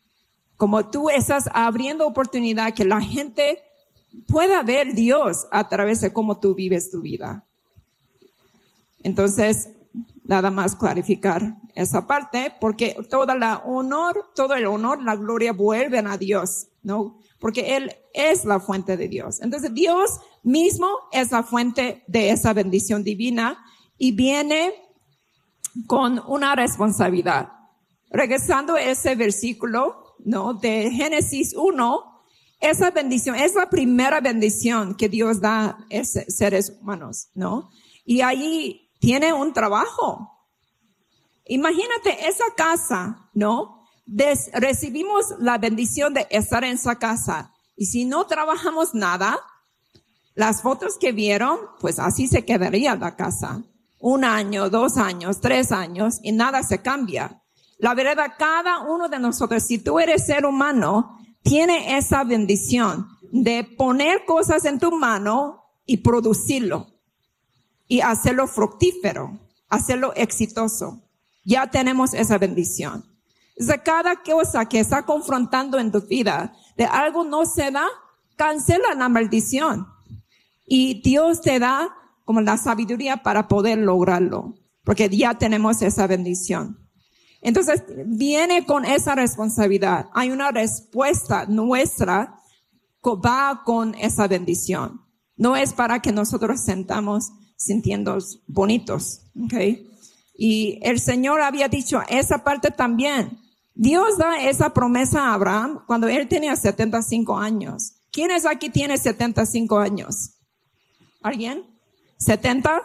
como 0.61 0.91
tú 0.91 1.09
estás 1.09 1.49
abriendo 1.55 2.05
oportunidad 2.05 2.75
que 2.75 2.85
la 2.85 3.01
gente 3.01 3.57
pueda 4.27 4.61
ver 4.61 4.93
Dios 4.93 5.47
a 5.49 5.67
través 5.67 6.01
de 6.01 6.13
cómo 6.13 6.39
tú 6.39 6.53
vives 6.53 6.91
tu 6.91 7.01
vida. 7.01 7.47
Entonces, 9.01 9.69
nada 10.23 10.51
más 10.51 10.75
clarificar 10.75 11.57
esa 11.73 12.05
parte, 12.05 12.53
porque 12.61 12.95
toda 13.09 13.33
la 13.33 13.57
honor, 13.65 14.29
todo 14.35 14.53
el 14.53 14.67
honor, 14.67 15.01
la 15.01 15.15
gloria 15.15 15.51
vuelven 15.51 16.05
a 16.05 16.19
Dios, 16.19 16.67
¿no? 16.83 17.17
Porque 17.39 17.75
Él 17.75 17.95
es 18.13 18.45
la 18.45 18.59
fuente 18.59 18.97
de 18.97 19.07
Dios. 19.07 19.41
Entonces, 19.41 19.73
Dios 19.73 20.19
mismo 20.43 20.87
es 21.11 21.31
la 21.31 21.41
fuente 21.41 22.03
de 22.05 22.29
esa 22.29 22.53
bendición 22.53 23.03
divina 23.03 23.57
y 24.01 24.13
viene 24.13 24.73
con 25.85 26.23
una 26.25 26.55
responsabilidad. 26.55 27.49
Regresando 28.09 28.73
a 28.73 28.81
ese 28.81 29.13
versículo, 29.13 30.15
¿no? 30.25 30.55
De 30.55 30.89
Génesis 30.89 31.53
1, 31.55 32.23
esa 32.61 32.89
bendición 32.89 33.35
es 33.35 33.53
la 33.53 33.69
primera 33.69 34.19
bendición 34.19 34.95
que 34.95 35.07
Dios 35.07 35.39
da 35.39 35.77
a 35.91 36.03
seres 36.03 36.79
humanos, 36.81 37.27
¿no? 37.35 37.69
Y 38.03 38.21
ahí 38.21 38.89
tiene 38.99 39.33
un 39.33 39.53
trabajo. 39.53 40.47
Imagínate 41.45 42.27
esa 42.27 42.55
casa, 42.57 43.29
¿no? 43.35 43.77
recibimos 44.53 45.25
la 45.39 45.59
bendición 45.59 46.15
de 46.15 46.25
estar 46.31 46.63
en 46.63 46.71
esa 46.73 46.97
casa. 46.97 47.53
Y 47.77 47.85
si 47.85 48.03
no 48.03 48.25
trabajamos 48.25 48.95
nada, 48.95 49.39
las 50.33 50.63
fotos 50.63 50.97
que 50.97 51.11
vieron, 51.11 51.59
pues 51.79 51.99
así 51.99 52.27
se 52.27 52.43
quedaría 52.43 52.95
la 52.95 53.15
casa. 53.15 53.63
Un 54.01 54.25
año, 54.25 54.69
dos 54.69 54.97
años, 54.97 55.39
tres 55.39 55.71
años 55.71 56.19
y 56.23 56.31
nada 56.31 56.63
se 56.63 56.81
cambia. 56.81 57.41
La 57.77 57.93
verdad, 57.93 58.33
cada 58.37 58.79
uno 58.79 59.07
de 59.09 59.19
nosotros, 59.19 59.63
si 59.63 59.77
tú 59.77 59.99
eres 59.99 60.25
ser 60.25 60.45
humano, 60.45 61.17
tiene 61.43 61.97
esa 61.97 62.23
bendición 62.23 63.07
de 63.31 63.63
poner 63.63 64.25
cosas 64.25 64.65
en 64.65 64.79
tu 64.79 64.91
mano 64.91 65.63
y 65.85 65.97
producirlo 65.97 66.87
y 67.87 68.01
hacerlo 68.01 68.47
fructífero, 68.47 69.39
hacerlo 69.69 70.13
exitoso. 70.15 71.01
Ya 71.43 71.67
tenemos 71.67 72.13
esa 72.13 72.37
bendición. 72.37 73.05
De 73.55 73.81
cada 73.83 74.21
cosa 74.23 74.65
que 74.65 74.79
está 74.79 75.03
confrontando 75.05 75.77
en 75.77 75.91
tu 75.91 76.01
vida, 76.01 76.53
de 76.77 76.85
algo 76.85 77.23
no 77.23 77.45
se 77.45 77.69
da, 77.69 77.85
cancela 78.35 78.95
la 78.95 79.09
maldición. 79.09 79.87
Y 80.65 81.01
Dios 81.01 81.41
te 81.41 81.59
da 81.59 81.95
como 82.25 82.41
la 82.41 82.57
sabiduría 82.57 83.17
para 83.23 83.47
poder 83.47 83.77
lograrlo, 83.79 84.55
porque 84.83 85.09
ya 85.09 85.37
tenemos 85.37 85.81
esa 85.81 86.07
bendición. 86.07 86.77
Entonces, 87.41 87.83
viene 88.05 88.65
con 88.65 88.85
esa 88.85 89.15
responsabilidad. 89.15 90.09
Hay 90.13 90.29
una 90.29 90.51
respuesta 90.51 91.45
nuestra 91.47 92.35
que 93.03 93.11
va 93.15 93.63
con 93.65 93.95
esa 93.95 94.27
bendición. 94.27 95.01
No 95.35 95.55
es 95.55 95.73
para 95.73 96.01
que 96.01 96.11
nosotros 96.11 96.61
sentamos 96.61 97.31
sintiendo 97.57 98.17
bonitos, 98.47 99.21
¿ok? 99.43 99.53
Y 100.35 100.79
el 100.83 100.99
Señor 100.99 101.41
había 101.41 101.67
dicho 101.67 102.01
esa 102.09 102.43
parte 102.43 102.71
también. 102.71 103.39
Dios 103.73 104.17
da 104.17 104.43
esa 104.43 104.73
promesa 104.73 105.27
a 105.27 105.33
Abraham 105.33 105.79
cuando 105.87 106.07
él 106.07 106.27
tenía 106.27 106.55
75 106.55 107.37
años. 107.37 107.93
¿Quiénes 108.11 108.45
aquí 108.45 108.69
tiene 108.69 108.97
75 108.97 109.79
años? 109.79 110.37
¿Alguien? 111.21 111.70
¿70? 112.21 112.81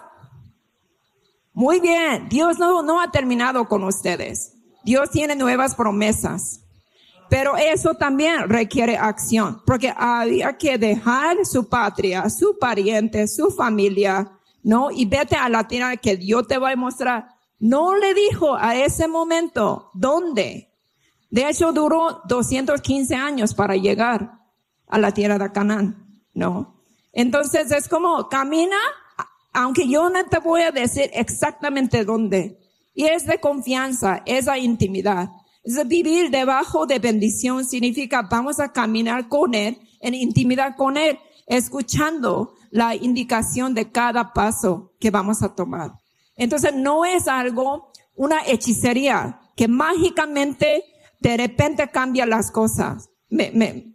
Muy 1.52 1.80
bien, 1.80 2.28
Dios 2.28 2.58
no, 2.58 2.82
no 2.82 3.00
ha 3.00 3.10
terminado 3.10 3.68
con 3.68 3.84
ustedes. 3.84 4.54
Dios 4.84 5.10
tiene 5.10 5.36
nuevas 5.36 5.74
promesas. 5.74 6.60
Pero 7.28 7.56
eso 7.56 7.94
también 7.94 8.48
requiere 8.48 8.96
acción, 8.96 9.60
porque 9.66 9.92
había 9.96 10.56
que 10.56 10.78
dejar 10.78 11.44
su 11.44 11.68
patria, 11.68 12.30
su 12.30 12.56
pariente, 12.58 13.26
su 13.26 13.50
familia, 13.50 14.30
¿no? 14.62 14.90
Y 14.90 15.06
vete 15.06 15.34
a 15.34 15.48
la 15.48 15.66
tierra 15.66 15.96
que 15.96 16.16
Dios 16.16 16.46
te 16.46 16.58
va 16.58 16.70
a 16.70 16.76
mostrar. 16.76 17.28
No 17.58 17.96
le 17.96 18.14
dijo 18.14 18.54
a 18.54 18.76
ese 18.76 19.08
momento 19.08 19.90
dónde. 19.92 20.72
De 21.30 21.48
hecho, 21.48 21.72
duró 21.72 22.22
215 22.28 23.14
años 23.16 23.54
para 23.54 23.74
llegar 23.74 24.38
a 24.86 24.98
la 24.98 25.10
tierra 25.12 25.36
de 25.38 25.50
Canaán, 25.50 26.22
¿no? 26.32 26.84
Entonces 27.12 27.72
es 27.72 27.88
como 27.88 28.28
camina 28.28 28.76
aunque 29.56 29.88
yo 29.88 30.10
no 30.10 30.22
te 30.26 30.38
voy 30.38 30.60
a 30.60 30.70
decir 30.70 31.10
exactamente 31.14 32.04
dónde. 32.04 32.60
Y 32.94 33.06
es 33.06 33.26
de 33.26 33.40
confianza, 33.40 34.22
es 34.26 34.44
de 34.44 34.58
intimidad. 34.58 35.30
Es 35.64 35.88
vivir 35.88 36.30
debajo 36.30 36.84
de 36.84 36.98
bendición 36.98 37.64
significa 37.64 38.20
vamos 38.30 38.60
a 38.60 38.70
caminar 38.70 39.28
con 39.28 39.54
Él, 39.54 39.78
en 40.00 40.12
intimidad 40.12 40.76
con 40.76 40.98
Él, 40.98 41.18
escuchando 41.46 42.52
la 42.70 42.94
indicación 42.94 43.72
de 43.72 43.90
cada 43.90 44.34
paso 44.34 44.92
que 45.00 45.10
vamos 45.10 45.42
a 45.42 45.54
tomar. 45.54 45.92
Entonces 46.36 46.74
no 46.74 47.06
es 47.06 47.26
algo, 47.26 47.92
una 48.14 48.44
hechicería 48.46 49.40
que 49.56 49.68
mágicamente 49.68 50.84
de 51.18 51.36
repente 51.38 51.88
cambia 51.90 52.26
las 52.26 52.50
cosas. 52.50 53.08
Me, 53.30 53.50
me, 53.52 53.94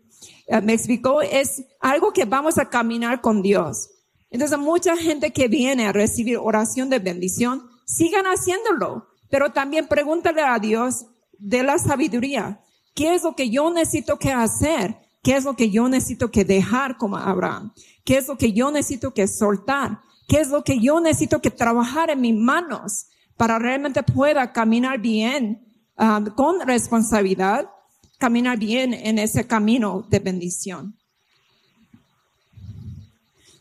me 0.63 0.73
explicó, 0.73 1.21
es 1.21 1.63
algo 1.79 2.11
que 2.13 2.25
vamos 2.25 2.57
a 2.57 2.67
caminar 2.67 3.21
con 3.21 3.43
Dios. 3.43 3.91
Entonces, 4.31 4.57
mucha 4.57 4.95
gente 4.97 5.31
que 5.31 5.47
viene 5.47 5.85
a 5.85 5.91
recibir 5.91 6.37
oración 6.37 6.89
de 6.89 6.99
bendición, 6.99 7.69
sigan 7.85 8.25
haciéndolo, 8.25 9.07
pero 9.29 9.51
también 9.51 9.87
pregúntale 9.87 10.41
a 10.41 10.57
Dios 10.57 11.05
de 11.37 11.63
la 11.63 11.77
sabiduría. 11.77 12.61
¿Qué 12.95 13.13
es 13.13 13.23
lo 13.23 13.35
que 13.35 13.49
yo 13.49 13.71
necesito 13.71 14.17
que 14.17 14.31
hacer? 14.31 14.97
¿Qué 15.21 15.35
es 15.35 15.43
lo 15.43 15.55
que 15.55 15.69
yo 15.69 15.87
necesito 15.87 16.31
que 16.31 16.45
dejar 16.45 16.97
como 16.97 17.17
Abraham? 17.17 17.73
¿Qué 18.05 18.17
es 18.17 18.27
lo 18.27 18.37
que 18.37 18.53
yo 18.53 18.71
necesito 18.71 19.13
que 19.13 19.27
soltar? 19.27 19.99
¿Qué 20.27 20.39
es 20.39 20.49
lo 20.49 20.63
que 20.63 20.79
yo 20.79 20.99
necesito 21.01 21.41
que 21.41 21.51
trabajar 21.51 22.09
en 22.09 22.21
mis 22.21 22.35
manos 22.35 23.07
para 23.35 23.59
realmente 23.59 24.01
pueda 24.01 24.53
caminar 24.53 24.99
bien, 24.99 25.67
um, 25.97 26.25
con 26.35 26.65
responsabilidad, 26.65 27.69
caminar 28.17 28.57
bien 28.57 28.93
en 28.93 29.19
ese 29.19 29.45
camino 29.45 30.07
de 30.09 30.19
bendición? 30.19 30.95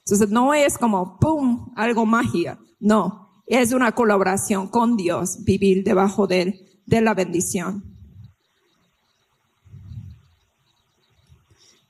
Entonces 0.04 0.30
no 0.30 0.54
es 0.54 0.78
como, 0.78 1.18
¡pum!, 1.18 1.72
algo 1.76 2.06
magia. 2.06 2.58
No, 2.78 3.30
es 3.46 3.72
una 3.72 3.92
colaboración 3.92 4.68
con 4.68 4.96
Dios, 4.96 5.44
vivir 5.44 5.84
debajo 5.84 6.26
de, 6.26 6.82
de 6.86 7.00
la 7.00 7.14
bendición. 7.14 7.84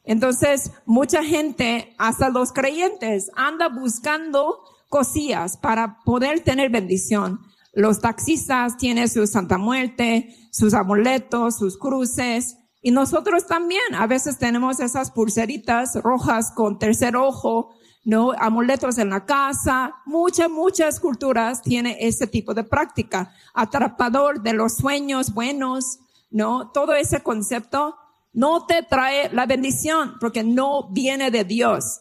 Entonces, 0.05 0.73
mucha 0.87 1.23
gente, 1.23 1.95
hasta 1.97 2.31
los 2.31 2.53
creyentes, 2.53 3.31
anda 3.37 3.69
buscando 3.69 4.59
cosillas 4.89 5.57
para 5.57 5.99
poder 6.05 6.41
tener 6.41 6.71
bendición. 6.71 7.41
Los 7.73 8.01
taxistas 8.01 8.77
tienen 8.77 9.09
su 9.09 9.27
Santa 9.27 9.57
Muerte, 9.57 10.35
sus 10.51 10.75
amuletos, 10.75 11.59
sus 11.59 11.79
cruces. 11.79 12.57
Y 12.83 12.91
nosotros 12.91 13.47
también 13.47 13.95
a 13.95 14.07
veces 14.07 14.39
tenemos 14.39 14.81
esas 14.81 15.13
pulseritas 15.13 15.95
rojas 16.03 16.51
con 16.51 16.79
tercer 16.79 17.15
ojo 17.17 17.71
¿no? 18.05 18.33
Amuletos 18.33 18.99
en 18.99 19.11
la 19.11 19.25
casa. 19.25 19.95
Muchas, 20.07 20.51
muchas 20.51 21.01
culturas 21.01 21.63
tienen 21.63 21.97
ese 21.99 22.27
tipo 22.27 22.55
de 22.55 22.65
práctica. 22.65 23.33
Atrapador 23.55 24.43
de 24.43 24.53
los 24.53 24.77
sueños 24.77 25.33
buenos, 25.33 25.99
¿no? 26.31 26.71
Todo 26.71 26.95
ese 26.95 27.23
concepto 27.23 27.97
no 28.33 28.67
te 28.67 28.83
trae 28.83 29.33
la 29.33 29.47
bendición 29.47 30.15
porque 30.21 30.43
no 30.43 30.89
viene 30.91 31.31
de 31.31 31.45
Dios. 31.45 32.01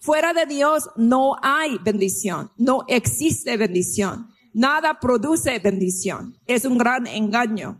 Fuera 0.00 0.32
de 0.32 0.46
Dios 0.46 0.90
no 0.96 1.36
hay 1.42 1.78
bendición, 1.78 2.50
no 2.56 2.84
existe 2.88 3.56
bendición. 3.56 4.30
Nada 4.52 4.98
produce 4.98 5.58
bendición. 5.58 6.36
Es 6.46 6.64
un 6.64 6.78
gran 6.78 7.06
engaño. 7.06 7.78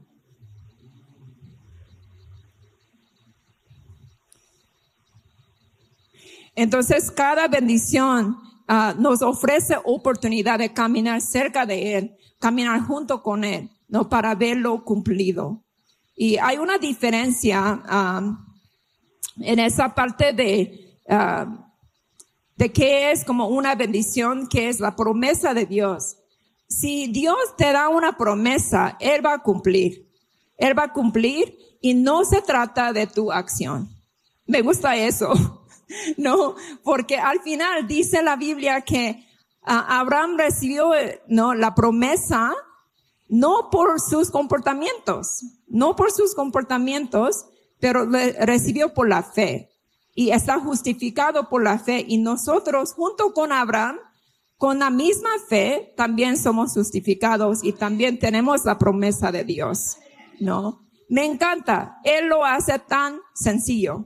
Entonces, 6.61 7.11
cada 7.11 7.49
bendición 7.49 8.37
ah, 8.69 8.95
nos 8.99 9.23
ofrece 9.23 9.79
oportunidad 9.83 10.59
de 10.59 10.75
caminar 10.75 11.23
cerca 11.23 11.65
de 11.65 11.97
Él, 11.97 12.17
caminar 12.39 12.83
junto 12.83 13.23
con 13.23 13.45
Él, 13.45 13.71
¿no? 13.89 14.11
Para 14.11 14.35
verlo 14.35 14.85
cumplido. 14.85 15.65
Y 16.15 16.37
hay 16.37 16.59
una 16.59 16.77
diferencia 16.77 17.83
en 19.39 19.59
esa 19.59 19.95
parte 19.95 20.35
de, 20.35 20.99
de 22.57 22.73
qué 22.73 23.11
es 23.11 23.25
como 23.25 23.47
una 23.49 23.75
bendición, 23.75 24.47
que 24.47 24.69
es 24.69 24.81
la 24.81 24.95
promesa 24.95 25.55
de 25.55 25.65
Dios. 25.65 26.19
Si 26.69 27.07
Dios 27.07 27.39
te 27.57 27.73
da 27.73 27.89
una 27.89 28.19
promesa, 28.19 28.99
Él 29.01 29.25
va 29.25 29.33
a 29.33 29.43
cumplir. 29.43 30.11
Él 30.59 30.79
va 30.79 30.85
a 30.85 30.93
cumplir 30.93 31.57
y 31.81 31.95
no 31.95 32.27
se 32.27 32.43
trata 32.43 32.93
de 32.93 33.07
tu 33.07 33.33
acción. 33.33 33.89
Me 34.45 34.61
gusta 34.61 34.95
eso. 34.95 35.33
no, 36.17 36.55
porque 36.83 37.17
al 37.17 37.41
final 37.41 37.87
dice 37.87 38.23
la 38.23 38.37
Biblia 38.37 38.83
que 38.83 39.27
ah, 39.63 40.01
Abraham 40.01 40.37
recibió, 40.39 40.91
no, 41.29 41.55
la 41.55 41.75
promesa 41.75 42.53
no 43.29 43.71
por 43.71 44.01
sus 44.01 44.31
comportamientos, 44.31 45.45
no 45.69 45.95
por 45.95 46.11
sus 46.11 46.35
comportamientos, 46.35 47.47
pero 47.79 48.05
recibió 48.05 48.93
por 48.93 49.09
la 49.09 49.23
fe 49.23 49.71
y 50.15 50.31
está 50.31 50.59
justificado 50.59 51.49
por 51.49 51.63
la 51.63 51.79
fe 51.79 52.05
y 52.07 52.19
nosotros 52.19 52.93
junto 52.93 53.33
con 53.33 53.53
Abraham 53.53 53.99
con 54.59 54.81
la 54.81 54.91
misma 54.91 55.31
fe 55.49 55.95
también 55.97 56.37
somos 56.37 56.75
justificados 56.75 57.65
y 57.65 57.73
también 57.73 58.19
tenemos 58.19 58.65
la 58.67 58.77
promesa 58.77 59.33
de 59.33 59.45
Dios, 59.45 59.97
¿no? 60.39 60.87
Me 61.09 61.25
encanta, 61.25 61.99
Él 62.05 62.27
lo 62.29 62.45
hace 62.45 62.79
tan 62.79 63.21
sencillo. 63.35 64.05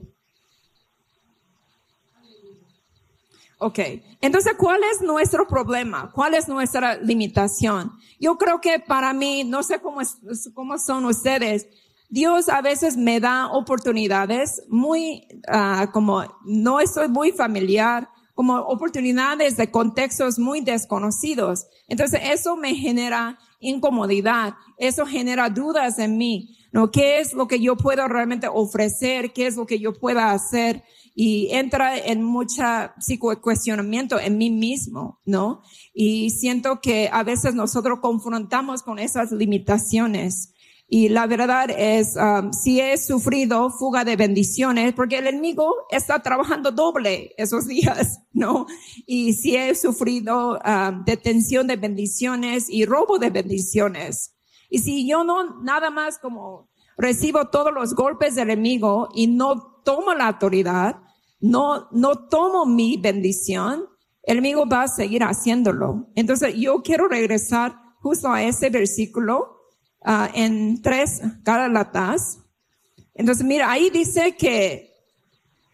Ok, 3.65 3.79
entonces, 4.21 4.53
¿cuál 4.59 4.79
es 4.93 5.01
nuestro 5.01 5.47
problema? 5.47 6.11
¿Cuál 6.13 6.35
es 6.35 6.47
nuestra 6.47 6.97
limitación? 6.97 7.93
Yo 8.19 8.37
creo 8.37 8.61
que 8.61 8.77
para 8.77 9.11
mí, 9.11 9.43
no 9.43 9.63
sé 9.63 9.79
cómo, 9.79 10.01
cómo 10.53 10.77
son 10.77 11.03
ustedes, 11.05 11.65
Dios 12.07 12.47
a 12.47 12.61
veces 12.61 12.95
me 12.95 13.19
da 13.19 13.47
oportunidades 13.47 14.61
muy, 14.69 15.27
ah, 15.47 15.89
como 15.91 16.25
no 16.45 16.79
estoy 16.79 17.07
muy 17.07 17.31
familiar, 17.31 18.07
como 18.35 18.55
oportunidades 18.55 19.57
de 19.57 19.71
contextos 19.71 20.37
muy 20.37 20.61
desconocidos. 20.61 21.65
Entonces 21.87 22.21
eso 22.23 22.55
me 22.55 22.75
genera 22.75 23.39
incomodidad, 23.59 24.53
eso 24.77 25.07
genera 25.07 25.49
dudas 25.49 25.97
en 25.97 26.19
mí, 26.19 26.55
¿no? 26.71 26.91
¿Qué 26.91 27.17
es 27.17 27.33
lo 27.33 27.47
que 27.47 27.59
yo 27.59 27.75
puedo 27.75 28.07
realmente 28.07 28.47
ofrecer? 28.47 29.33
¿Qué 29.33 29.47
es 29.47 29.55
lo 29.55 29.65
que 29.65 29.79
yo 29.79 29.91
pueda 29.91 30.29
hacer? 30.33 30.83
Y 31.17 31.47
entra 31.51 31.97
en 31.97 32.21
mucha 32.21 32.93
psicocuestionamiento 32.99 34.19
en 34.19 34.37
mí 34.37 34.51
mismo, 34.51 35.21
¿no? 35.25 35.61
Y 35.93 36.29
siento 36.31 36.81
que 36.81 37.09
a 37.11 37.23
veces 37.23 37.55
nosotros 37.55 37.99
confrontamos 38.01 38.83
con 38.83 38.99
esas 38.99 39.31
limitaciones. 39.31 40.51
Y 40.87 41.09
la 41.09 41.25
verdad 41.25 41.71
es, 41.71 42.15
um, 42.15 42.51
si 42.51 42.79
he 42.79 42.95
sufrido 42.97 43.71
fuga 43.71 44.03
de 44.03 44.15
bendiciones, 44.15 44.93
porque 44.93 45.17
el 45.17 45.27
enemigo 45.27 45.73
está 45.89 46.21
trabajando 46.21 46.71
doble 46.71 47.33
esos 47.37 47.65
días, 47.67 48.19
¿no? 48.33 48.67
Y 49.07 49.33
si 49.33 49.55
he 49.55 49.73
sufrido 49.73 50.59
um, 50.59 51.03
detención 51.05 51.65
de 51.67 51.77
bendiciones 51.77 52.69
y 52.69 52.85
robo 52.85 53.17
de 53.17 53.31
bendiciones. 53.31 54.35
Y 54.69 54.79
si 54.79 55.07
yo 55.07 55.23
no, 55.23 55.61
nada 55.61 55.89
más 55.89 56.19
como 56.19 56.69
recibo 56.97 57.47
todos 57.47 57.73
los 57.73 57.95
golpes 57.95 58.35
del 58.35 58.49
enemigo 58.49 59.09
y 59.13 59.27
no 59.27 59.81
tomo 59.83 60.13
la 60.13 60.27
autoridad, 60.27 61.01
no, 61.39 61.87
no 61.91 62.27
tomo 62.27 62.65
mi 62.65 62.97
bendición, 62.97 63.85
el 64.23 64.37
enemigo 64.37 64.65
va 64.67 64.83
a 64.83 64.87
seguir 64.87 65.23
haciéndolo. 65.23 66.07
Entonces 66.15 66.55
yo 66.55 66.81
quiero 66.81 67.07
regresar 67.07 67.75
justo 67.99 68.29
a 68.29 68.43
ese 68.43 68.69
versículo 68.69 69.61
uh, 70.01 70.27
en 70.33 70.81
tres 70.81 71.21
Gálatas. 71.43 72.39
Entonces, 73.13 73.45
mira, 73.45 73.71
ahí 73.71 73.89
dice 73.89 74.35
que 74.35 74.93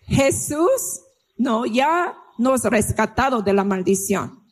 Jesús, 0.06 1.02
no, 1.38 1.66
ya 1.66 2.16
nos 2.38 2.64
rescatado 2.66 3.42
de 3.42 3.54
la 3.54 3.64
maldición. 3.64 4.44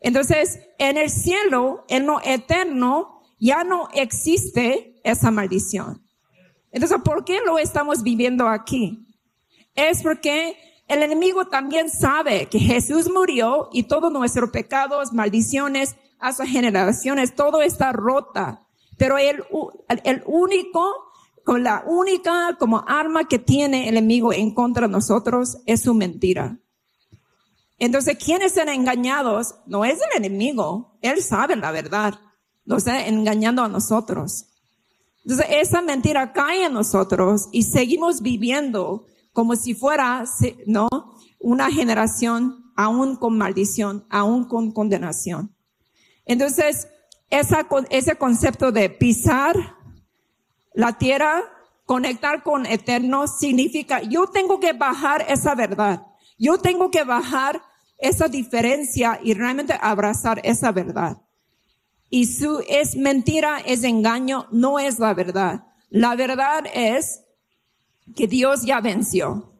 Entonces, 0.00 0.58
en 0.78 0.96
el 0.96 1.10
cielo, 1.10 1.84
en 1.88 2.06
lo 2.06 2.20
eterno, 2.24 3.22
ya 3.38 3.62
no 3.62 3.88
existe 3.94 5.00
esa 5.04 5.30
maldición. 5.30 6.02
Entonces, 6.72 6.98
¿por 7.04 7.24
qué 7.24 7.38
lo 7.44 7.58
estamos 7.58 8.02
viviendo 8.02 8.48
aquí? 8.48 9.06
Es 9.74 10.02
porque 10.02 10.56
el 10.88 11.02
enemigo 11.02 11.46
también 11.46 11.88
sabe 11.88 12.46
que 12.46 12.58
Jesús 12.58 13.10
murió 13.10 13.68
y 13.72 13.84
todos 13.84 14.12
nuestros 14.12 14.50
pecados, 14.50 15.12
maldiciones, 15.12 15.96
hasta 16.18 16.46
generaciones, 16.46 17.34
todo 17.34 17.62
está 17.62 17.92
rota. 17.92 18.66
Pero 18.98 19.18
el, 19.18 19.42
el 20.04 20.22
único, 20.26 20.84
con 21.44 21.64
la 21.64 21.82
única 21.86 22.56
como 22.58 22.84
arma 22.86 23.24
que 23.26 23.38
tiene 23.38 23.88
el 23.88 23.96
enemigo 23.96 24.32
en 24.32 24.54
contra 24.54 24.86
de 24.86 24.92
nosotros 24.92 25.58
es 25.66 25.82
su 25.82 25.94
mentira. 25.94 26.58
Entonces, 27.78 28.16
quienes 28.16 28.48
están 28.48 28.68
engañados 28.68 29.56
no 29.66 29.84
es 29.84 29.98
el 29.98 30.24
enemigo, 30.24 30.98
él 31.00 31.20
sabe 31.20 31.56
la 31.56 31.72
verdad, 31.72 32.14
nos 32.64 32.78
está 32.78 33.06
engañando 33.08 33.64
a 33.64 33.68
nosotros. 33.68 34.46
Entonces, 35.24 35.46
esa 35.50 35.82
mentira 35.82 36.32
cae 36.32 36.66
en 36.66 36.74
nosotros 36.74 37.48
y 37.50 37.64
seguimos 37.64 38.22
viviendo 38.22 39.06
como 39.32 39.56
si 39.56 39.74
fuera, 39.74 40.24
¿no? 40.66 40.88
Una 41.38 41.70
generación 41.70 42.72
aún 42.76 43.16
con 43.16 43.36
maldición, 43.36 44.06
aún 44.10 44.44
con 44.44 44.72
condenación. 44.72 45.54
Entonces, 46.24 46.88
esa, 47.30 47.66
ese 47.90 48.16
concepto 48.16 48.72
de 48.72 48.90
pisar 48.90 49.76
la 50.74 50.98
tierra, 50.98 51.42
conectar 51.86 52.42
con 52.42 52.66
eterno, 52.66 53.26
significa 53.26 54.02
yo 54.02 54.26
tengo 54.26 54.60
que 54.60 54.72
bajar 54.72 55.24
esa 55.28 55.54
verdad. 55.54 56.06
Yo 56.38 56.58
tengo 56.58 56.90
que 56.90 57.04
bajar 57.04 57.62
esa 57.98 58.28
diferencia 58.28 59.20
y 59.22 59.34
realmente 59.34 59.74
abrazar 59.80 60.40
esa 60.44 60.72
verdad. 60.72 61.18
Y 62.10 62.26
su 62.26 62.62
es 62.68 62.96
mentira, 62.96 63.58
es 63.64 63.84
engaño, 63.84 64.46
no 64.50 64.78
es 64.78 64.98
la 64.98 65.14
verdad. 65.14 65.64
La 65.88 66.14
verdad 66.14 66.64
es 66.74 67.21
que 68.14 68.26
Dios 68.26 68.62
ya 68.64 68.80
venció 68.80 69.52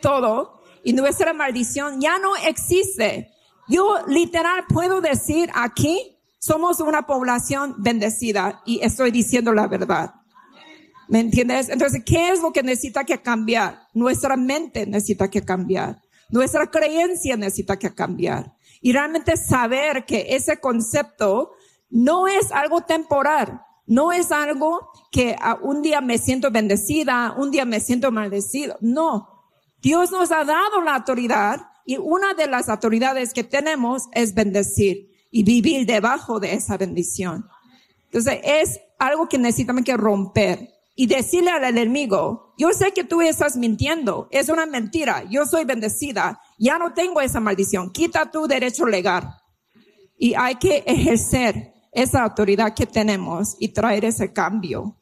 todo 0.00 0.60
y 0.82 0.92
nuestra 0.92 1.32
maldición 1.32 2.00
ya 2.00 2.18
no 2.18 2.36
existe. 2.36 3.30
Yo 3.68 4.04
literal 4.06 4.64
puedo 4.68 5.00
decir 5.00 5.50
aquí, 5.54 6.18
somos 6.38 6.80
una 6.80 7.06
población 7.06 7.76
bendecida 7.78 8.60
y 8.66 8.80
estoy 8.82 9.10
diciendo 9.10 9.52
la 9.52 9.66
verdad. 9.66 10.14
¿Me 11.08 11.20
entiendes? 11.20 11.68
Entonces, 11.68 12.02
¿qué 12.04 12.30
es 12.30 12.40
lo 12.40 12.52
que 12.52 12.62
necesita 12.62 13.04
que 13.04 13.20
cambiar? 13.20 13.88
Nuestra 13.94 14.36
mente 14.36 14.86
necesita 14.86 15.28
que 15.28 15.42
cambiar. 15.42 16.00
Nuestra 16.30 16.70
creencia 16.70 17.36
necesita 17.36 17.78
que 17.78 17.94
cambiar. 17.94 18.54
Y 18.80 18.92
realmente 18.92 19.36
saber 19.36 20.04
que 20.04 20.26
ese 20.30 20.58
concepto 20.58 21.52
no 21.90 22.26
es 22.26 22.52
algo 22.52 22.82
temporal. 22.82 23.63
No 23.86 24.12
es 24.12 24.32
algo 24.32 24.90
que 25.10 25.36
un 25.60 25.82
día 25.82 26.00
me 26.00 26.18
siento 26.18 26.50
bendecida, 26.50 27.34
un 27.36 27.50
día 27.50 27.64
me 27.64 27.80
siento 27.80 28.10
maldecido. 28.10 28.76
No. 28.80 29.28
Dios 29.82 30.10
nos 30.10 30.32
ha 30.32 30.44
dado 30.44 30.80
la 30.82 30.96
autoridad 30.96 31.60
y 31.84 31.98
una 31.98 32.32
de 32.34 32.46
las 32.46 32.68
autoridades 32.68 33.34
que 33.34 33.44
tenemos 33.44 34.04
es 34.12 34.34
bendecir 34.34 35.10
y 35.30 35.42
vivir 35.42 35.86
debajo 35.86 36.40
de 36.40 36.54
esa 36.54 36.78
bendición. 36.78 37.46
Entonces 38.06 38.40
es 38.42 38.80
algo 38.98 39.28
que 39.28 39.36
necesitamos 39.36 39.84
que 39.84 39.96
romper 39.96 40.70
y 40.96 41.06
decirle 41.06 41.50
al 41.50 41.64
enemigo, 41.64 42.54
yo 42.56 42.72
sé 42.72 42.92
que 42.92 43.04
tú 43.04 43.20
estás 43.20 43.56
mintiendo, 43.56 44.28
es 44.30 44.48
una 44.48 44.64
mentira, 44.64 45.24
yo 45.28 45.44
soy 45.44 45.64
bendecida, 45.64 46.40
ya 46.56 46.78
no 46.78 46.94
tengo 46.94 47.20
esa 47.20 47.40
maldición, 47.40 47.90
quita 47.90 48.30
tu 48.30 48.46
derecho 48.46 48.86
legal. 48.86 49.28
Y 50.16 50.34
hay 50.34 50.54
que 50.54 50.84
ejercer 50.86 51.73
esa 51.94 52.22
autoridad 52.22 52.74
que 52.74 52.86
tenemos 52.86 53.56
y 53.58 53.68
traer 53.68 54.04
ese 54.04 54.32
cambio 54.32 54.96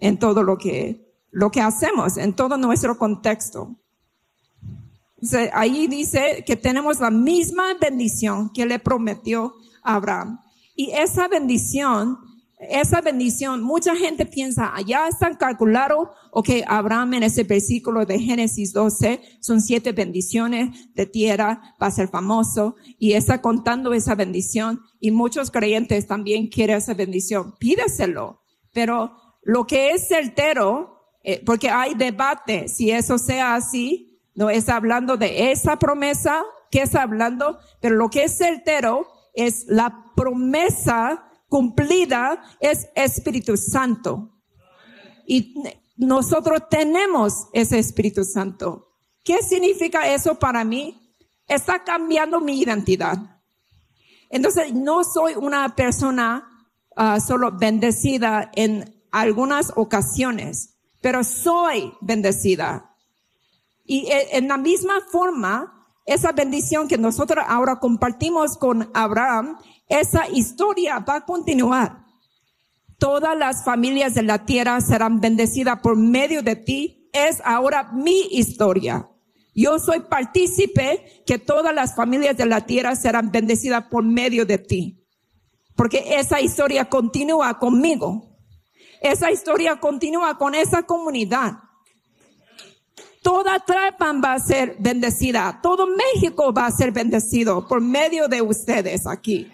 en 0.00 0.18
todo 0.18 0.42
lo 0.42 0.58
que, 0.58 1.14
lo 1.30 1.50
que 1.50 1.60
hacemos, 1.60 2.16
en 2.16 2.34
todo 2.34 2.56
nuestro 2.56 2.98
contexto. 2.98 3.76
ahí 5.52 5.86
dice 5.86 6.42
que 6.44 6.56
tenemos 6.56 6.98
la 6.98 7.10
misma 7.10 7.74
bendición 7.80 8.50
que 8.52 8.66
le 8.66 8.80
prometió 8.80 9.54
Abraham. 9.84 10.40
Y 10.74 10.90
esa 10.90 11.28
bendición, 11.28 12.18
esa 12.68 13.00
bendición, 13.00 13.62
mucha 13.62 13.96
gente 13.96 14.26
piensa, 14.26 14.74
allá 14.74 15.08
están 15.08 15.36
calculado, 15.36 16.12
ok, 16.30 16.48
Abraham 16.66 17.14
en 17.14 17.22
ese 17.24 17.44
versículo 17.44 18.06
de 18.06 18.18
Génesis 18.18 18.72
12, 18.72 19.20
son 19.40 19.60
siete 19.60 19.92
bendiciones 19.92 20.94
de 20.94 21.06
tierra, 21.06 21.74
va 21.80 21.88
a 21.88 21.90
ser 21.90 22.08
famoso, 22.08 22.76
y 22.98 23.12
está 23.14 23.40
contando 23.40 23.92
esa 23.92 24.14
bendición, 24.14 24.80
y 25.00 25.10
muchos 25.10 25.50
creyentes 25.50 26.06
también 26.06 26.48
quieren 26.48 26.76
esa 26.76 26.94
bendición, 26.94 27.54
pídeselo, 27.58 28.42
pero 28.72 29.16
lo 29.42 29.66
que 29.66 29.90
es 29.90 30.08
certero, 30.08 31.00
eh, 31.24 31.42
porque 31.44 31.68
hay 31.68 31.94
debate, 31.94 32.68
si 32.68 32.90
eso 32.90 33.18
sea 33.18 33.54
así, 33.54 34.20
no 34.34 34.50
es 34.50 34.68
hablando 34.68 35.16
de 35.16 35.52
esa 35.52 35.78
promesa, 35.78 36.42
que 36.70 36.82
está 36.82 37.02
hablando, 37.02 37.58
pero 37.80 37.96
lo 37.96 38.08
que 38.08 38.24
es 38.24 38.36
certero 38.38 39.06
es 39.34 39.66
la 39.68 40.12
promesa 40.16 41.28
cumplida, 41.52 42.42
es 42.60 42.88
Espíritu 42.94 43.58
Santo. 43.58 44.30
Y 45.26 45.54
nosotros 45.98 46.62
tenemos 46.70 47.48
ese 47.52 47.78
Espíritu 47.78 48.24
Santo. 48.24 48.88
¿Qué 49.22 49.42
significa 49.42 50.08
eso 50.08 50.38
para 50.38 50.64
mí? 50.64 50.98
Está 51.46 51.84
cambiando 51.84 52.40
mi 52.40 52.58
identidad. 52.58 53.18
Entonces, 54.30 54.72
no 54.72 55.04
soy 55.04 55.34
una 55.34 55.76
persona 55.76 56.48
ah, 56.96 57.20
solo 57.20 57.52
bendecida 57.52 58.50
en 58.54 59.04
algunas 59.10 59.74
ocasiones, 59.76 60.78
pero 61.02 61.22
soy 61.22 61.92
bendecida. 62.00 62.96
Y 63.84 64.06
e, 64.06 64.38
en 64.38 64.48
la 64.48 64.56
misma 64.56 65.02
forma, 65.10 65.82
esa 66.06 66.32
bendición 66.32 66.88
que 66.88 66.96
nosotros 66.96 67.44
ahora 67.46 67.78
compartimos 67.78 68.56
con 68.56 68.90
Abraham, 68.94 69.58
esa 69.88 70.28
historia 70.28 70.98
va 71.00 71.16
a 71.16 71.24
continuar. 71.24 72.04
Todas 72.98 73.36
las 73.36 73.64
familias 73.64 74.14
de 74.14 74.22
la 74.22 74.44
tierra 74.44 74.80
serán 74.80 75.20
bendecidas 75.20 75.80
por 75.80 75.96
medio 75.96 76.42
de 76.42 76.56
ti. 76.56 77.10
Es 77.12 77.42
ahora 77.44 77.90
mi 77.92 78.28
historia. 78.30 79.08
Yo 79.54 79.78
soy 79.78 80.00
partícipe 80.00 81.22
que 81.26 81.38
todas 81.38 81.74
las 81.74 81.94
familias 81.94 82.36
de 82.36 82.46
la 82.46 82.62
tierra 82.62 82.96
serán 82.96 83.30
bendecidas 83.30 83.84
por 83.86 84.04
medio 84.04 84.46
de 84.46 84.58
ti. 84.58 85.04
Porque 85.74 86.16
esa 86.16 86.40
historia 86.40 86.86
continúa 86.86 87.58
conmigo. 87.58 88.38
Esa 89.00 89.30
historia 89.30 89.80
continúa 89.80 90.38
con 90.38 90.54
esa 90.54 90.84
comunidad. 90.84 91.54
Toda 93.20 93.58
Trapan 93.60 94.22
va 94.22 94.34
a 94.34 94.38
ser 94.38 94.76
bendecida. 94.78 95.60
Todo 95.62 95.86
México 95.86 96.52
va 96.52 96.66
a 96.66 96.70
ser 96.70 96.92
bendecido 96.92 97.66
por 97.66 97.80
medio 97.80 98.28
de 98.28 98.42
ustedes 98.42 99.06
aquí. 99.06 99.50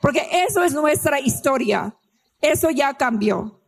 Porque 0.00 0.26
eso 0.32 0.62
es 0.64 0.72
nuestra 0.72 1.20
historia. 1.20 1.94
Eso 2.40 2.70
ya 2.70 2.94
cambió. 2.94 3.60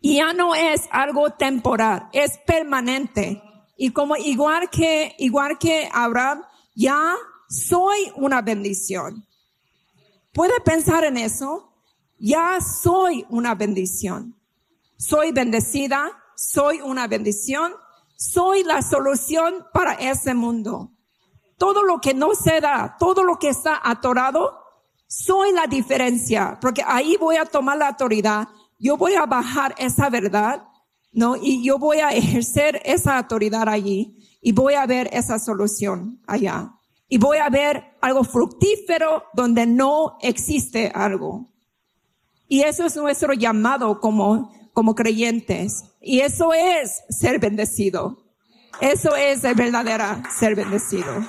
Y 0.00 0.16
ya 0.16 0.32
no 0.32 0.54
es 0.54 0.88
algo 0.90 1.30
temporal, 1.30 2.08
es 2.12 2.38
permanente. 2.38 3.42
Y 3.76 3.90
como 3.90 4.16
igual 4.16 4.70
que, 4.70 5.14
igual 5.18 5.58
que 5.58 5.88
Abraham, 5.92 6.44
ya 6.74 7.14
soy 7.48 8.12
una 8.16 8.40
bendición. 8.42 9.26
¿Puede 10.32 10.60
pensar 10.60 11.04
en 11.04 11.16
eso? 11.16 11.72
Ya 12.18 12.60
soy 12.60 13.26
una 13.28 13.54
bendición. 13.54 14.36
Soy 14.96 15.32
bendecida, 15.32 16.10
soy 16.36 16.80
una 16.80 17.06
bendición, 17.06 17.72
soy 18.16 18.64
la 18.64 18.82
solución 18.82 19.66
para 19.72 19.94
ese 19.94 20.34
mundo. 20.34 20.92
Todo 21.58 21.82
lo 21.82 22.00
que 22.00 22.14
no 22.14 22.34
se 22.34 22.60
da, 22.60 22.96
todo 22.98 23.24
lo 23.24 23.38
que 23.38 23.48
está 23.48 23.80
atorado, 23.82 24.58
soy 25.06 25.52
la 25.52 25.66
diferencia, 25.66 26.58
porque 26.60 26.82
ahí 26.86 27.16
voy 27.16 27.36
a 27.36 27.44
tomar 27.44 27.78
la 27.78 27.88
autoridad, 27.88 28.48
yo 28.78 28.96
voy 28.96 29.14
a 29.14 29.26
bajar 29.26 29.74
esa 29.78 30.08
verdad, 30.08 30.68
¿no? 31.12 31.34
Y 31.36 31.64
yo 31.64 31.78
voy 31.78 31.98
a 31.98 32.10
ejercer 32.10 32.80
esa 32.84 33.18
autoridad 33.18 33.68
allí 33.68 34.18
y 34.40 34.52
voy 34.52 34.74
a 34.74 34.86
ver 34.86 35.08
esa 35.12 35.38
solución 35.38 36.20
allá. 36.26 36.74
Y 37.08 37.18
voy 37.18 37.38
a 37.38 37.48
ver 37.48 37.96
algo 38.00 38.22
fructífero 38.22 39.24
donde 39.32 39.66
no 39.66 40.18
existe 40.20 40.92
algo. 40.94 41.48
Y 42.46 42.60
eso 42.62 42.84
es 42.84 42.96
nuestro 42.96 43.32
llamado 43.32 44.00
como, 44.00 44.52
como 44.74 44.94
creyentes. 44.94 45.84
Y 46.00 46.20
eso 46.20 46.52
es 46.52 47.02
ser 47.08 47.38
bendecido. 47.38 48.18
Eso 48.80 49.16
es 49.16 49.42
el 49.44 49.54
verdadero 49.54 50.22
ser 50.38 50.54
bendecido. 50.54 51.26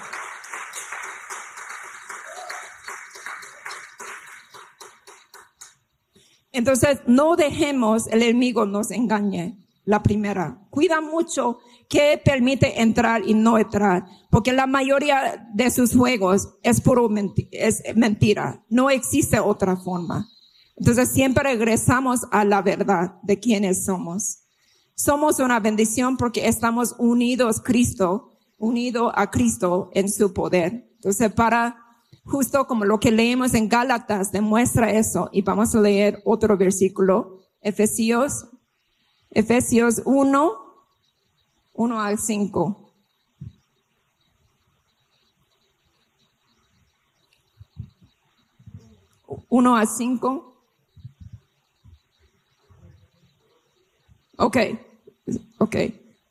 Entonces, 6.59 6.99
no 7.07 7.37
dejemos 7.37 8.07
el 8.07 8.21
enemigo 8.21 8.65
nos 8.65 8.91
engañe. 8.91 9.57
La 9.85 10.03
primera, 10.03 10.59
cuida 10.69 10.99
mucho 10.99 11.59
que 11.87 12.21
permite 12.23 12.81
entrar 12.81 13.21
y 13.25 13.33
no 13.33 13.57
entrar, 13.57 14.03
porque 14.29 14.51
la 14.51 14.67
mayoría 14.67 15.49
de 15.53 15.71
sus 15.71 15.95
juegos 15.95 16.49
es 16.61 16.81
puro 16.81 17.07
mentira. 17.07 18.65
No 18.67 18.89
existe 18.89 19.39
otra 19.39 19.77
forma. 19.77 20.27
Entonces, 20.75 21.07
siempre 21.07 21.43
regresamos 21.43 22.27
a 22.29 22.43
la 22.43 22.61
verdad 22.61 23.13
de 23.23 23.39
quiénes 23.39 23.85
somos. 23.85 24.39
Somos 24.95 25.39
una 25.39 25.61
bendición 25.61 26.17
porque 26.17 26.45
estamos 26.49 26.93
unidos 26.99 27.61
Cristo, 27.63 28.31
unido 28.57 29.17
a 29.17 29.31
Cristo 29.31 29.91
en 29.93 30.11
su 30.11 30.33
poder. 30.33 30.89
Entonces, 30.95 31.31
para 31.31 31.78
justo 32.29 32.67
como 32.67 32.85
lo 32.85 32.99
que 32.99 33.11
leemos 33.11 33.53
en 33.53 33.67
Gálatas 33.67 34.31
demuestra 34.31 34.91
eso. 34.91 35.29
Y 35.31 35.41
vamos 35.41 35.75
a 35.75 35.81
leer 35.81 36.21
otro 36.25 36.55
versículo, 36.57 37.39
Efesios, 37.61 38.47
Efesios 39.31 40.01
1, 40.05 40.53
1 41.73 42.01
al 42.01 42.17
5. 42.17 42.85
Uno 49.51 49.75
a 49.75 49.85
cinco. 49.87 50.63
Ok, 54.37 54.57
ok. 55.57 55.75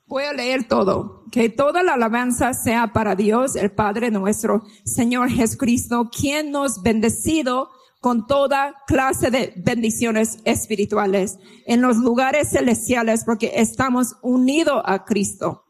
Voy 0.07 0.25
a 0.25 0.33
leer 0.33 0.69
todo. 0.69 1.18
Que 1.31 1.49
toda 1.49 1.83
la 1.83 1.95
alabanza 1.95 2.55
sea 2.55 2.93
para 2.93 3.15
Dios, 3.15 3.57
el 3.57 3.71
Padre 3.71 4.11
nuestro, 4.11 4.65
Señor 4.85 5.31
Jesucristo, 5.31 6.11
quien 6.11 6.51
nos 6.51 6.83
bendecido 6.83 7.71
con 8.01 8.27
toda 8.27 8.75
clase 8.87 9.31
de 9.31 9.53
bendiciones 9.57 10.39
espirituales 10.45 11.39
en 11.67 11.83
los 11.83 11.97
lugares 11.97 12.51
celestiales 12.51 13.25
porque 13.25 13.53
estamos 13.57 14.17
unidos 14.23 14.83
a 14.85 15.05
Cristo. 15.05 15.65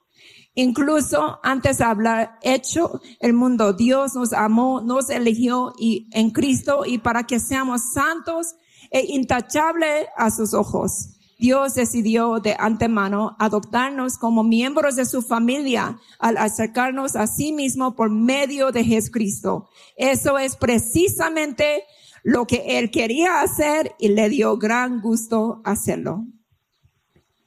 Incluso 0.54 1.38
antes 1.42 1.78
de 1.78 1.84
hablar 1.84 2.38
hecho 2.42 3.00
el 3.20 3.32
mundo, 3.32 3.72
Dios 3.72 4.14
nos 4.14 4.32
amó, 4.32 4.80
nos 4.80 5.08
eligió 5.08 5.72
y 5.78 6.08
en 6.12 6.30
Cristo 6.30 6.82
y 6.84 6.98
para 6.98 7.24
que 7.24 7.38
seamos 7.38 7.92
santos 7.92 8.56
e 8.90 9.04
intachables 9.06 10.06
a 10.16 10.30
sus 10.30 10.54
ojos. 10.54 11.17
Dios 11.38 11.76
decidió 11.76 12.40
de 12.40 12.56
antemano 12.58 13.36
adoptarnos 13.38 14.18
como 14.18 14.42
miembros 14.42 14.96
de 14.96 15.06
su 15.06 15.22
familia 15.22 15.98
al 16.18 16.36
acercarnos 16.36 17.14
a 17.14 17.28
sí 17.28 17.52
mismo 17.52 17.94
por 17.94 18.10
medio 18.10 18.72
de 18.72 18.82
Jesucristo. 18.82 19.70
Eso 19.96 20.36
es 20.36 20.56
precisamente 20.56 21.84
lo 22.24 22.44
que 22.46 22.78
él 22.78 22.90
quería 22.90 23.40
hacer 23.40 23.94
y 24.00 24.08
le 24.08 24.28
dio 24.28 24.56
gran 24.58 25.00
gusto 25.00 25.62
hacerlo. 25.64 26.26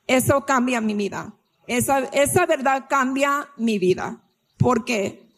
Eso 0.07 0.45
cambia 0.45 0.79
mi 0.79 0.93
vida. 0.93 1.35
Esa, 1.67 1.99
esa 1.99 2.45
verdad 2.45 2.85
cambia 2.89 3.49
mi 3.57 3.77
vida. 3.77 4.23
Porque 4.57 5.29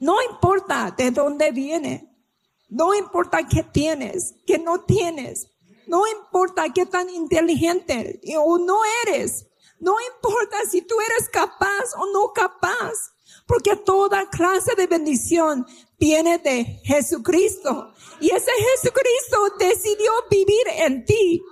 no 0.00 0.16
importa 0.28 0.92
de 0.96 1.12
dónde 1.12 1.52
viene, 1.52 2.10
no 2.68 2.94
importa 2.94 3.46
qué 3.46 3.62
tienes, 3.62 4.34
qué 4.44 4.58
no 4.58 4.80
tienes, 4.80 5.48
no 5.86 6.06
importa 6.06 6.72
qué 6.72 6.86
tan 6.86 7.10
inteligente 7.10 8.20
o 8.38 8.58
no 8.58 8.80
eres. 9.06 9.46
No 9.78 9.94
importa 10.14 10.56
si 10.70 10.82
tú 10.82 10.94
eres 11.00 11.28
capaz 11.28 11.94
o 11.96 12.06
no 12.12 12.32
capaz. 12.32 13.14
Porque 13.46 13.76
toda 13.76 14.28
clase 14.30 14.74
de 14.74 14.86
bendición 14.86 15.66
viene 15.98 16.38
de 16.38 16.80
Jesucristo. 16.84 17.92
Y 18.20 18.30
ese 18.30 18.50
Jesucristo 18.52 19.56
decidió 19.58 20.10
vivir 20.30 20.66
en 20.76 21.04
ti. 21.04 21.42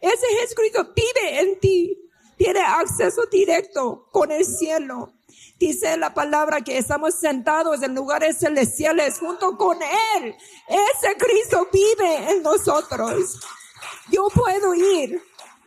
Ese 0.00 0.26
Jesucristo 0.40 0.92
vive 0.94 1.40
en 1.40 1.60
ti. 1.60 2.10
Tiene 2.36 2.60
acceso 2.60 3.26
directo 3.26 4.06
con 4.12 4.30
el 4.30 4.44
cielo. 4.44 5.14
Dice 5.58 5.96
la 5.96 6.14
palabra 6.14 6.60
que 6.60 6.78
estamos 6.78 7.14
sentados 7.14 7.82
en 7.82 7.94
lugares 7.94 8.38
celestiales 8.38 9.18
junto 9.18 9.56
con 9.56 9.76
Él. 9.82 10.36
Ese 10.68 11.16
Cristo 11.16 11.68
vive 11.72 12.30
en 12.30 12.42
nosotros. 12.42 13.40
Yo 14.10 14.28
puedo 14.34 14.74
ir 14.74 15.20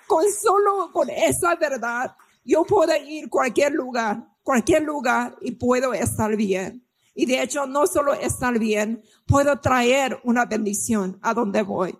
con 0.07 0.23
solo 0.31 0.91
con 0.91 1.09
esa 1.09 1.55
verdad. 1.55 2.15
Yo 2.43 2.63
puedo 2.63 2.93
ir 2.95 3.29
cualquier 3.29 3.73
lugar, 3.73 4.27
cualquier 4.43 4.83
lugar 4.83 5.35
y 5.41 5.51
puedo 5.51 5.93
estar 5.93 6.35
bien. 6.35 6.85
Y 7.13 7.25
de 7.25 7.41
hecho, 7.41 7.65
no 7.65 7.87
solo 7.87 8.13
estar 8.13 8.57
bien, 8.57 9.03
puedo 9.27 9.59
traer 9.59 10.19
una 10.23 10.45
bendición 10.45 11.19
a 11.21 11.33
donde 11.33 11.61
voy. 11.61 11.97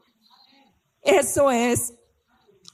Eso 1.02 1.52
es 1.52 1.94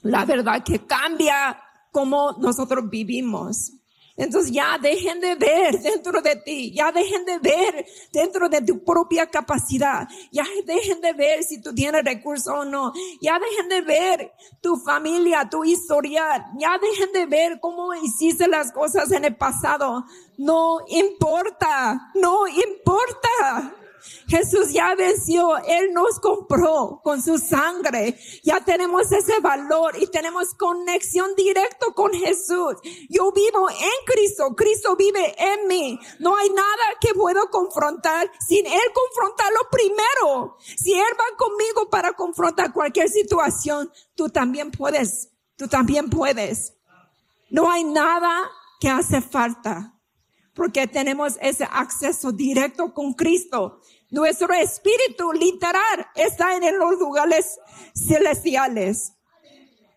la 0.02 0.24
verdad 0.24 0.62
que 0.62 0.86
cambia 0.86 1.60
cómo 1.90 2.36
nosotros 2.38 2.88
vivimos. 2.88 3.72
Entonces 4.18 4.50
ya 4.50 4.76
dejen 4.78 5.20
de 5.20 5.36
ver 5.36 5.80
dentro 5.80 6.20
de 6.20 6.34
ti, 6.36 6.72
ya 6.72 6.90
dejen 6.90 7.24
de 7.24 7.38
ver 7.38 7.86
dentro 8.12 8.48
de 8.48 8.60
tu 8.62 8.84
propia 8.84 9.26
capacidad, 9.26 10.08
ya 10.32 10.44
dejen 10.66 11.00
de 11.00 11.12
ver 11.12 11.44
si 11.44 11.62
tú 11.62 11.72
tienes 11.72 12.04
recursos 12.04 12.52
o 12.52 12.64
no, 12.64 12.92
ya 13.22 13.38
dejen 13.38 13.68
de 13.68 13.80
ver 13.82 14.32
tu 14.60 14.76
familia, 14.76 15.48
tu 15.48 15.64
historial, 15.64 16.44
ya 16.58 16.76
dejen 16.78 17.12
de 17.12 17.26
ver 17.26 17.60
cómo 17.60 17.94
hiciste 17.94 18.48
las 18.48 18.72
cosas 18.72 19.12
en 19.12 19.24
el 19.24 19.36
pasado. 19.36 20.04
No 20.36 20.78
importa, 20.88 22.10
no 22.14 22.48
importa. 22.48 23.72
Jesús 24.28 24.72
ya 24.72 24.94
venció, 24.94 25.56
Él 25.58 25.92
nos 25.92 26.20
compró 26.20 27.00
con 27.02 27.22
su 27.22 27.38
sangre. 27.38 28.18
Ya 28.42 28.64
tenemos 28.64 29.10
ese 29.10 29.40
valor 29.40 29.94
y 30.00 30.06
tenemos 30.06 30.54
conexión 30.54 31.34
directo 31.36 31.94
con 31.94 32.12
Jesús. 32.12 32.74
Yo 33.08 33.32
vivo 33.32 33.70
en 33.70 34.04
Cristo, 34.06 34.54
Cristo 34.54 34.96
vive 34.96 35.34
en 35.38 35.66
mí. 35.66 35.98
No 36.18 36.36
hay 36.36 36.50
nada 36.50 36.84
que 37.00 37.14
puedo 37.14 37.48
confrontar 37.50 38.30
sin 38.46 38.66
Él 38.66 38.80
confrontarlo 38.94 39.60
primero. 39.70 40.56
Si 40.76 40.92
Él 40.92 41.16
va 41.18 41.36
conmigo 41.36 41.88
para 41.90 42.12
confrontar 42.12 42.72
cualquier 42.72 43.08
situación, 43.08 43.90
tú 44.14 44.28
también 44.28 44.70
puedes, 44.70 45.30
tú 45.56 45.68
también 45.68 46.10
puedes. 46.10 46.74
No 47.50 47.70
hay 47.70 47.84
nada 47.84 48.50
que 48.80 48.88
hace 48.88 49.20
falta 49.20 49.94
porque 50.58 50.88
tenemos 50.88 51.38
ese 51.40 51.68
acceso 51.70 52.32
directo 52.32 52.92
con 52.92 53.12
Cristo. 53.12 53.80
Nuestro 54.10 54.52
espíritu 54.54 55.32
literal 55.32 56.06
está 56.14 56.56
en 56.56 56.78
los 56.78 56.98
lugares 56.98 57.58
celestiales. 57.94 59.12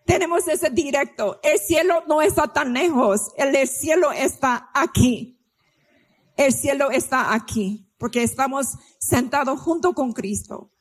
Tenemos 0.04 0.46
ese 0.48 0.68
directo. 0.68 1.40
El 1.42 1.58
cielo 1.58 2.02
no 2.06 2.20
está 2.20 2.48
tan 2.48 2.74
lejos. 2.74 3.32
El 3.36 3.66
cielo 3.66 4.12
está 4.12 4.70
aquí. 4.74 5.38
El 6.36 6.52
cielo 6.52 6.90
está 6.90 7.32
aquí 7.32 7.88
porque 7.98 8.22
estamos 8.22 8.66
sentados 8.98 9.60
junto 9.60 9.94
con 9.94 10.12
Cristo. 10.12 10.72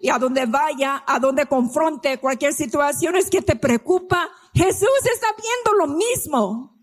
Y 0.00 0.08
a 0.08 0.18
donde 0.18 0.46
vaya, 0.46 1.02
a 1.06 1.18
donde 1.18 1.44
confronte 1.46 2.18
cualquier 2.18 2.54
situación 2.54 3.16
es 3.16 3.28
que 3.28 3.42
te 3.42 3.56
preocupa, 3.56 4.30
Jesús 4.54 4.88
está 5.12 5.26
viendo 5.36 5.84
lo 5.84 5.94
mismo. 5.94 6.78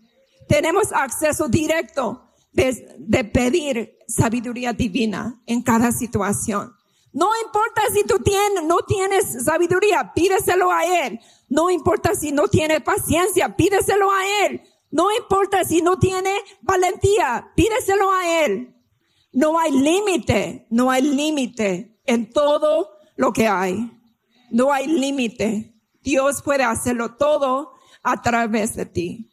Tenemos 0.46 0.92
acceso 0.92 1.48
directo 1.48 2.27
de, 2.58 3.24
pedir 3.24 3.96
sabiduría 4.08 4.72
divina 4.72 5.40
en 5.46 5.62
cada 5.62 5.92
situación. 5.92 6.74
No 7.12 7.30
importa 7.44 7.82
si 7.92 8.04
tú 8.04 8.18
tienes, 8.18 8.64
no 8.64 8.78
tienes 8.86 9.44
sabiduría, 9.44 10.12
pídeselo 10.14 10.70
a 10.70 10.84
Él. 11.06 11.20
No 11.48 11.70
importa 11.70 12.14
si 12.14 12.32
no 12.32 12.48
tiene 12.48 12.80
paciencia, 12.80 13.56
pídeselo 13.56 14.10
a 14.10 14.46
Él. 14.46 14.62
No 14.90 15.14
importa 15.16 15.64
si 15.64 15.82
no 15.82 15.98
tiene 15.98 16.32
valentía, 16.62 17.52
pídeselo 17.54 18.12
a 18.12 18.44
Él. 18.44 18.74
No 19.32 19.58
hay 19.58 19.72
límite, 19.72 20.66
no 20.70 20.90
hay 20.90 21.02
límite 21.02 22.00
en 22.04 22.30
todo 22.30 22.90
lo 23.16 23.32
que 23.32 23.46
hay. 23.46 23.90
No 24.50 24.72
hay 24.72 24.86
límite. 24.86 25.74
Dios 26.02 26.42
puede 26.42 26.64
hacerlo 26.64 27.14
todo 27.16 27.72
a 28.02 28.20
través 28.22 28.74
de 28.74 28.86
ti. 28.86 29.27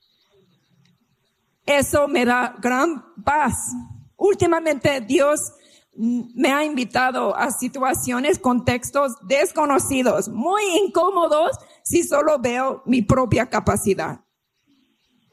Eso 1.66 2.08
me 2.08 2.26
da 2.26 2.56
gran 2.60 3.04
paz. 3.24 3.74
Últimamente 4.18 5.02
Dios 5.02 5.52
me 5.96 6.52
ha 6.52 6.64
invitado 6.64 7.36
a 7.36 7.52
situaciones, 7.52 8.38
contextos 8.38 9.16
desconocidos, 9.24 10.28
muy 10.28 10.62
incómodos 10.84 11.58
si 11.84 12.04
solo 12.04 12.38
veo 12.40 12.84
mi 12.86 13.02
propia 13.02 13.48
capacidad. 13.48 14.20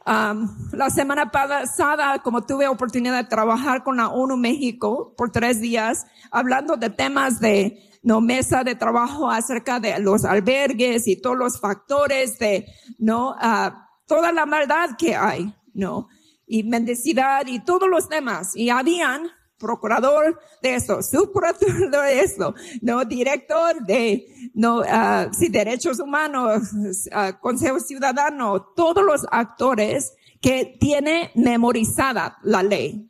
la 0.04 0.90
semana 0.90 1.30
pasada, 1.30 2.20
como 2.22 2.42
tuve 2.42 2.66
oportunidad 2.66 3.22
de 3.22 3.28
trabajar 3.28 3.84
con 3.84 3.96
la 3.96 4.08
ONU 4.08 4.36
México 4.36 5.14
por 5.16 5.30
tres 5.30 5.60
días, 5.60 6.06
hablando 6.30 6.76
de 6.76 6.90
temas 6.90 7.40
de 7.40 7.78
no 8.02 8.20
mesa 8.20 8.64
de 8.64 8.74
trabajo 8.74 9.30
acerca 9.30 9.78
de 9.78 9.98
los 10.00 10.24
albergues 10.24 11.06
y 11.06 11.20
todos 11.20 11.36
los 11.36 11.60
factores 11.60 12.38
de 12.38 12.66
no 12.98 13.34
ah, 13.38 13.88
toda 14.06 14.32
la 14.32 14.44
maldad 14.44 14.96
que 14.98 15.14
hay, 15.14 15.54
no 15.72 16.08
y 16.52 16.64
mendicidad 16.64 17.46
y 17.46 17.60
todos 17.60 17.88
los 17.88 18.10
temas 18.10 18.54
y 18.54 18.68
habían 18.68 19.30
procurador 19.56 20.38
de 20.60 20.74
esto, 20.74 21.02
subprocurador 21.02 22.04
de 22.04 22.20
esto, 22.20 22.54
no 22.82 23.06
director 23.06 23.82
de 23.86 24.26
no 24.52 24.80
uh, 24.80 25.32
sí, 25.32 25.48
derechos 25.48 25.98
humanos, 25.98 26.60
uh, 26.74 27.40
consejo 27.40 27.80
ciudadano, 27.80 28.60
todos 28.76 29.02
los 29.02 29.24
actores 29.30 30.12
que 30.42 30.76
tiene 30.78 31.30
memorizada 31.34 32.36
la 32.42 32.62
ley. 32.62 33.08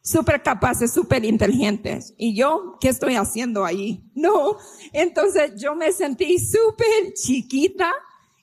Súper 0.00 0.40
capaces, 0.40 0.92
súper 0.92 1.24
inteligentes. 1.24 2.14
¿Y 2.16 2.36
yo 2.36 2.78
qué 2.80 2.88
estoy 2.88 3.16
haciendo 3.16 3.64
ahí? 3.64 4.08
No. 4.14 4.56
Entonces 4.92 5.60
yo 5.60 5.74
me 5.74 5.90
sentí 5.90 6.38
súper 6.38 7.12
chiquita 7.14 7.92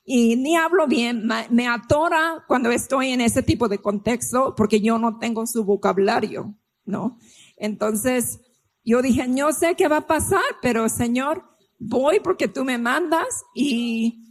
y 0.05 0.35
ni 0.35 0.55
hablo 0.55 0.87
bien, 0.87 1.27
me 1.49 1.67
atora 1.67 2.45
cuando 2.47 2.69
estoy 2.71 3.09
en 3.09 3.21
ese 3.21 3.41
tipo 3.43 3.67
de 3.67 3.79
contexto 3.79 4.53
porque 4.55 4.79
yo 4.79 4.99
no 4.99 5.17
tengo 5.17 5.45
su 5.47 5.65
vocabulario. 5.65 6.55
¿no? 6.85 7.17
Entonces, 7.57 8.39
yo 8.83 9.01
dije, 9.01 9.27
no 9.27 9.51
sé 9.51 9.75
qué 9.75 9.87
va 9.87 9.97
a 9.97 10.07
pasar, 10.07 10.43
pero 10.61 10.87
Señor, 10.89 11.43
voy 11.79 12.19
porque 12.19 12.47
tú 12.47 12.63
me 12.63 12.77
mandas 12.77 13.43
y 13.53 14.23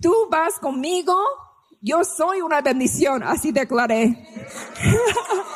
tú 0.00 0.12
vas 0.30 0.58
conmigo. 0.58 1.14
Yo 1.80 2.02
soy 2.04 2.40
una 2.40 2.60
bendición, 2.60 3.22
así 3.22 3.52
declaré. 3.52 4.26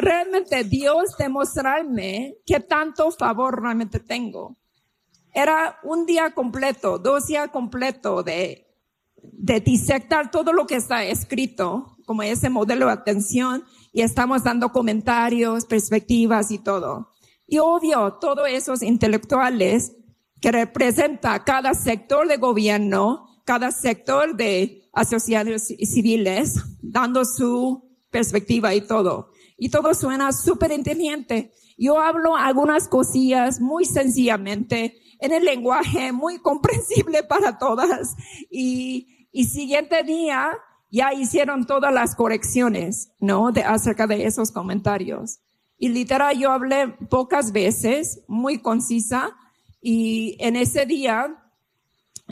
realmente 0.00 0.64
Dios 0.64 1.16
demostrarme 1.18 2.36
que 2.46 2.60
tanto 2.60 3.10
favor 3.10 3.60
realmente 3.60 3.98
tengo. 3.98 4.56
Era 5.32 5.78
un 5.82 6.06
día 6.06 6.32
completo, 6.32 6.98
dos 6.98 7.26
días 7.26 7.50
completo 7.50 8.22
de, 8.22 8.66
de 9.22 9.60
disectar 9.60 10.30
todo 10.30 10.52
lo 10.52 10.66
que 10.66 10.76
está 10.76 11.04
escrito 11.04 11.96
como 12.06 12.22
ese 12.22 12.50
modelo 12.50 12.86
de 12.86 12.92
atención 12.92 13.64
y 13.92 14.02
estamos 14.02 14.42
dando 14.42 14.72
comentarios, 14.72 15.64
perspectivas 15.66 16.50
y 16.50 16.58
todo. 16.58 17.10
Y 17.46 17.58
obvio, 17.58 18.14
todos 18.20 18.48
esos 18.48 18.82
intelectuales 18.82 19.92
que 20.40 20.52
representa 20.52 21.44
cada 21.44 21.74
sector 21.74 22.26
de 22.26 22.36
gobierno, 22.36 23.26
cada 23.44 23.70
sector 23.70 24.36
de 24.36 24.88
asociaciones 24.92 25.66
civiles, 25.66 26.54
dando 26.82 27.24
su 27.24 27.90
perspectiva 28.10 28.74
y 28.74 28.80
todo. 28.80 29.30
Y 29.56 29.68
todo 29.68 29.94
suena 29.94 30.32
súper 30.32 30.72
inteligente. 30.72 31.52
Yo 31.76 31.98
hablo 31.98 32.36
algunas 32.36 32.88
cosillas 32.88 33.60
muy 33.60 33.84
sencillamente 33.84 34.96
en 35.20 35.32
el 35.32 35.44
lenguaje 35.44 36.12
muy 36.12 36.38
comprensible 36.38 37.22
para 37.22 37.58
todas. 37.58 38.16
Y, 38.50 39.28
y 39.32 39.44
siguiente 39.44 40.02
día 40.02 40.52
ya 40.90 41.12
hicieron 41.14 41.66
todas 41.66 41.92
las 41.92 42.14
correcciones, 42.14 43.12
¿no? 43.20 43.52
De, 43.52 43.62
acerca 43.62 44.06
de 44.06 44.24
esos 44.26 44.50
comentarios. 44.50 45.40
Y 45.78 45.88
literal, 45.88 46.38
yo 46.38 46.50
hablé 46.50 46.88
pocas 47.08 47.52
veces, 47.52 48.22
muy 48.28 48.58
concisa, 48.58 49.36
y 49.80 50.36
en 50.40 50.56
ese 50.56 50.84
día, 50.84 51.42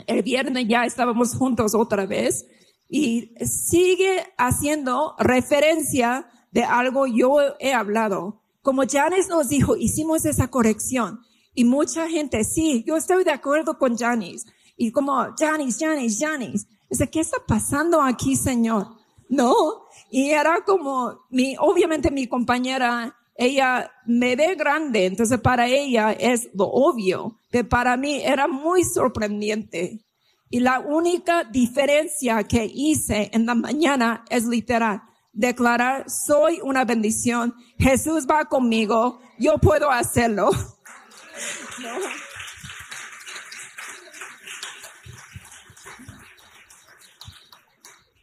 el 0.05 0.21
viernes 0.21 0.67
ya 0.67 0.85
estábamos 0.85 1.35
juntos 1.35 1.73
otra 1.73 2.05
vez, 2.05 2.45
y 2.87 3.33
sigue 3.45 4.23
haciendo 4.37 5.15
referencia 5.17 6.27
de 6.51 6.63
algo 6.63 7.07
yo 7.07 7.37
he 7.59 7.73
hablado. 7.73 8.41
Como 8.61 8.83
Janice 8.87 9.29
nos 9.29 9.49
dijo, 9.49 9.75
hicimos 9.77 10.25
esa 10.25 10.49
corrección. 10.49 11.21
Y 11.59 11.65
mucha 11.65 12.07
gente, 12.07 12.45
sí, 12.45 12.85
yo 12.87 12.95
estoy 12.95 13.25
de 13.25 13.31
acuerdo 13.31 13.77
con 13.77 13.97
Janice. 13.97 14.47
Y 14.77 14.93
como, 14.93 15.27
Janice, 15.37 15.85
Janice, 15.85 16.25
Janice. 16.25 16.65
Dice, 16.89 17.09
¿qué 17.09 17.19
está 17.19 17.35
pasando 17.45 18.01
aquí, 18.01 18.37
Señor? 18.37 18.87
No. 19.27 19.53
Y 20.09 20.29
era 20.29 20.63
como, 20.65 21.19
mi, 21.29 21.57
obviamente 21.59 22.11
mi 22.11 22.27
compañera, 22.27 23.13
ella 23.35 23.91
me 24.05 24.37
ve 24.37 24.55
grande, 24.55 25.05
entonces 25.05 25.37
para 25.41 25.67
ella 25.67 26.13
es 26.13 26.47
lo 26.53 26.63
obvio, 26.63 27.35
pero 27.51 27.67
para 27.67 27.97
mí 27.97 28.21
era 28.23 28.47
muy 28.47 28.85
sorprendente. 28.85 29.99
Y 30.49 30.61
la 30.61 30.79
única 30.79 31.43
diferencia 31.43 32.41
que 32.45 32.71
hice 32.73 33.31
en 33.33 33.45
la 33.45 33.55
mañana 33.55 34.23
es 34.29 34.45
literal, 34.45 35.01
declarar, 35.33 36.09
soy 36.09 36.61
una 36.63 36.85
bendición, 36.85 37.53
Jesús 37.77 38.25
va 38.25 38.45
conmigo, 38.45 39.19
yo 39.37 39.57
puedo 39.57 39.91
hacerlo. 39.91 40.51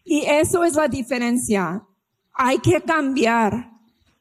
Y 0.05 0.25
eso 0.25 0.65
es 0.65 0.75
la 0.75 0.87
diferencia. 0.87 1.85
Hay 2.33 2.59
que 2.59 2.81
cambiar, 2.81 3.73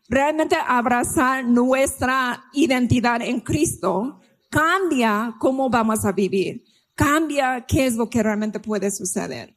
realmente 0.10 0.56
abrazar 0.56 1.46
nuestra 1.46 2.44
identidad 2.54 3.22
en 3.22 3.40
Cristo. 3.40 4.20
Cambia 4.50 5.36
cómo 5.40 5.70
vamos 5.70 6.04
a 6.04 6.12
vivir. 6.12 6.64
Cambia 6.96 7.66
qué 7.68 7.86
es 7.86 7.96
lo 7.96 8.10
que 8.10 8.24
realmente 8.24 8.60
puede 8.60 8.90
suceder. 8.90 9.56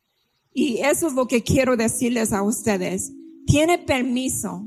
Y 0.53 0.79
eso 0.79 1.07
es 1.07 1.14
lo 1.14 1.27
que 1.27 1.42
quiero 1.42 1.77
decirles 1.77 2.33
a 2.33 2.42
ustedes. 2.42 3.12
Tiene 3.46 3.79
permiso 3.79 4.66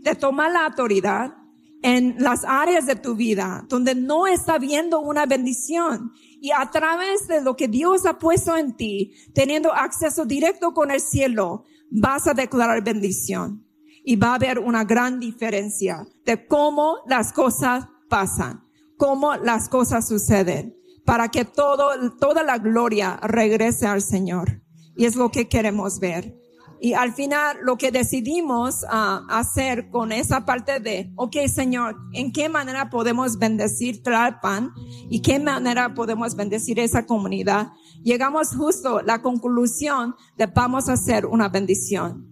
de 0.00 0.14
tomar 0.14 0.50
la 0.52 0.66
autoridad 0.66 1.34
en 1.82 2.16
las 2.18 2.44
áreas 2.44 2.86
de 2.86 2.96
tu 2.96 3.14
vida 3.14 3.64
donde 3.68 3.94
no 3.94 4.26
está 4.26 4.58
viendo 4.58 5.00
una 5.00 5.26
bendición 5.26 6.12
y 6.40 6.50
a 6.50 6.70
través 6.70 7.28
de 7.28 7.40
lo 7.40 7.56
que 7.56 7.68
Dios 7.68 8.06
ha 8.06 8.18
puesto 8.18 8.56
en 8.56 8.76
ti, 8.76 9.12
teniendo 9.32 9.72
acceso 9.72 10.24
directo 10.24 10.74
con 10.74 10.90
el 10.90 11.00
cielo, 11.00 11.64
vas 11.88 12.26
a 12.26 12.34
declarar 12.34 12.82
bendición. 12.82 13.64
Y 14.04 14.16
va 14.16 14.32
a 14.32 14.34
haber 14.34 14.58
una 14.58 14.82
gran 14.82 15.20
diferencia 15.20 16.04
de 16.24 16.44
cómo 16.48 16.96
las 17.06 17.32
cosas 17.32 17.86
pasan, 18.08 18.64
cómo 18.96 19.36
las 19.36 19.68
cosas 19.68 20.08
suceden, 20.08 20.76
para 21.04 21.28
que 21.28 21.44
todo, 21.44 22.10
toda 22.18 22.42
la 22.42 22.58
gloria 22.58 23.20
regrese 23.22 23.86
al 23.86 24.02
Señor. 24.02 24.64
Y 24.96 25.04
es 25.04 25.14
lo 25.14 25.30
que 25.30 25.48
queremos 25.48 26.00
ver. 26.00 26.36
Y 26.84 26.94
al 26.94 27.12
final 27.12 27.58
lo 27.62 27.78
que 27.78 27.92
decidimos 27.92 28.82
uh, 28.82 29.24
hacer 29.28 29.88
con 29.88 30.10
esa 30.10 30.44
parte 30.44 30.80
de, 30.80 31.12
ok 31.14 31.36
Señor, 31.46 31.96
¿en 32.12 32.32
qué 32.32 32.48
manera 32.48 32.90
podemos 32.90 33.38
bendecir 33.38 34.02
Tlalpan? 34.02 34.72
¿Y 35.08 35.22
qué 35.22 35.38
manera 35.38 35.94
podemos 35.94 36.34
bendecir 36.34 36.80
esa 36.80 37.06
comunidad? 37.06 37.68
Llegamos 38.02 38.56
justo 38.56 38.98
a 38.98 39.02
la 39.04 39.22
conclusión 39.22 40.16
de 40.36 40.46
vamos 40.46 40.88
a 40.88 40.94
hacer 40.94 41.24
una 41.24 41.48
bendición. 41.48 42.26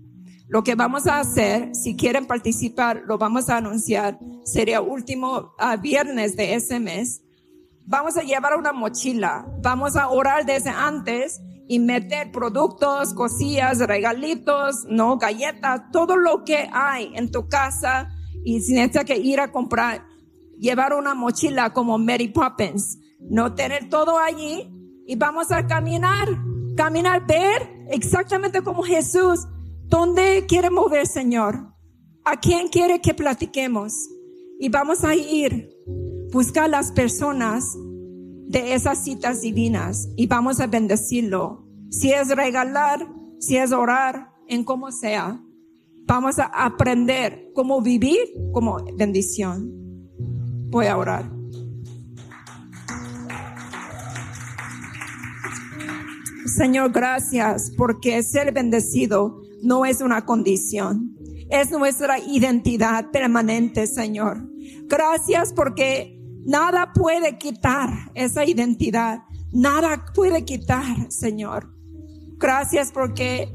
Lo 0.49 0.65
que 0.65 0.75
vamos 0.75 1.07
a 1.07 1.21
hacer, 1.21 1.73
si 1.73 1.95
quieren 1.95 2.27
participar, 2.27 3.05
lo 3.07 3.19
vamos 3.19 3.49
a 3.51 3.59
anunciar, 3.59 4.19
sería 4.43 4.81
último 4.81 5.55
uh, 5.61 5.81
viernes 5.81 6.35
de 6.35 6.55
ese 6.55 6.81
mes. 6.81 7.23
Vamos 7.87 8.17
a 8.17 8.23
llevar 8.23 8.59
una 8.59 8.73
mochila, 8.73 9.47
vamos 9.63 9.95
a 9.95 10.09
orar 10.09 10.45
desde 10.45 10.71
antes 10.71 11.41
y 11.71 11.79
meter 11.79 12.33
productos, 12.33 13.15
cosillas, 13.15 13.79
regalitos, 13.79 14.85
no, 14.89 15.19
galletas, 15.19 15.83
todo 15.93 16.17
lo 16.17 16.43
que 16.43 16.69
hay 16.73 17.13
en 17.15 17.31
tu 17.31 17.49
casa 17.49 18.09
y 18.45 18.61
sin 18.61 18.91
que 18.91 19.17
ir 19.17 19.39
a 19.39 19.53
comprar, 19.53 20.05
llevar 20.59 20.95
una 20.95 21.15
mochila 21.15 21.73
como 21.73 21.97
Mary 21.97 22.27
Poppins, 22.27 22.99
no 23.21 23.55
tener 23.55 23.89
todo 23.89 24.19
allí 24.19 24.69
y 25.07 25.15
vamos 25.15 25.53
a 25.53 25.69
caminar, 25.69 26.27
caminar, 26.77 27.25
ver 27.25 27.87
exactamente 27.93 28.63
como 28.63 28.83
Jesús, 28.83 29.47
dónde 29.85 30.47
quiere 30.49 30.71
mover 30.71 31.07
Señor, 31.07 31.73
a 32.25 32.41
quién 32.41 32.67
quiere 32.67 33.01
que 33.01 33.15
platiquemos 33.15 34.09
y 34.59 34.71
vamos 34.71 35.05
a 35.05 35.15
ir, 35.15 35.71
buscar 36.33 36.69
las 36.69 36.91
personas 36.91 37.77
de 38.51 38.75
esas 38.75 39.05
citas 39.05 39.43
divinas 39.43 40.09
y 40.17 40.27
vamos 40.27 40.59
a 40.59 40.67
bendecirlo. 40.67 41.65
Si 41.89 42.11
es 42.11 42.35
regalar, 42.35 43.07
si 43.39 43.57
es 43.57 43.71
orar, 43.71 44.33
en 44.49 44.65
cómo 44.65 44.91
sea. 44.91 45.41
Vamos 46.05 46.41
a 46.41 46.47
aprender 46.47 47.53
cómo 47.55 47.81
vivir 47.81 48.19
como 48.53 48.79
bendición. 48.97 49.71
Voy 50.69 50.87
a 50.87 50.97
orar. 50.97 51.31
Señor, 56.47 56.91
gracias 56.91 57.73
porque 57.77 58.21
ser 58.25 58.53
bendecido 58.53 59.41
no 59.63 59.87
es 59.87 60.01
una 60.01 60.25
condición, 60.27 61.17
es 61.51 61.71
nuestra 61.71 62.19
identidad 62.19 63.13
permanente, 63.13 63.87
Señor. 63.87 64.51
Gracias 64.87 65.53
porque 65.53 66.20
nada 66.51 66.93
puede 66.93 67.39
quitar 67.39 68.11
esa 68.15 68.45
identidad, 68.45 69.23
nada 69.53 70.05
puede 70.13 70.45
quitar, 70.45 71.11
Señor. 71.13 71.73
Gracias 72.39 72.91
porque 72.91 73.55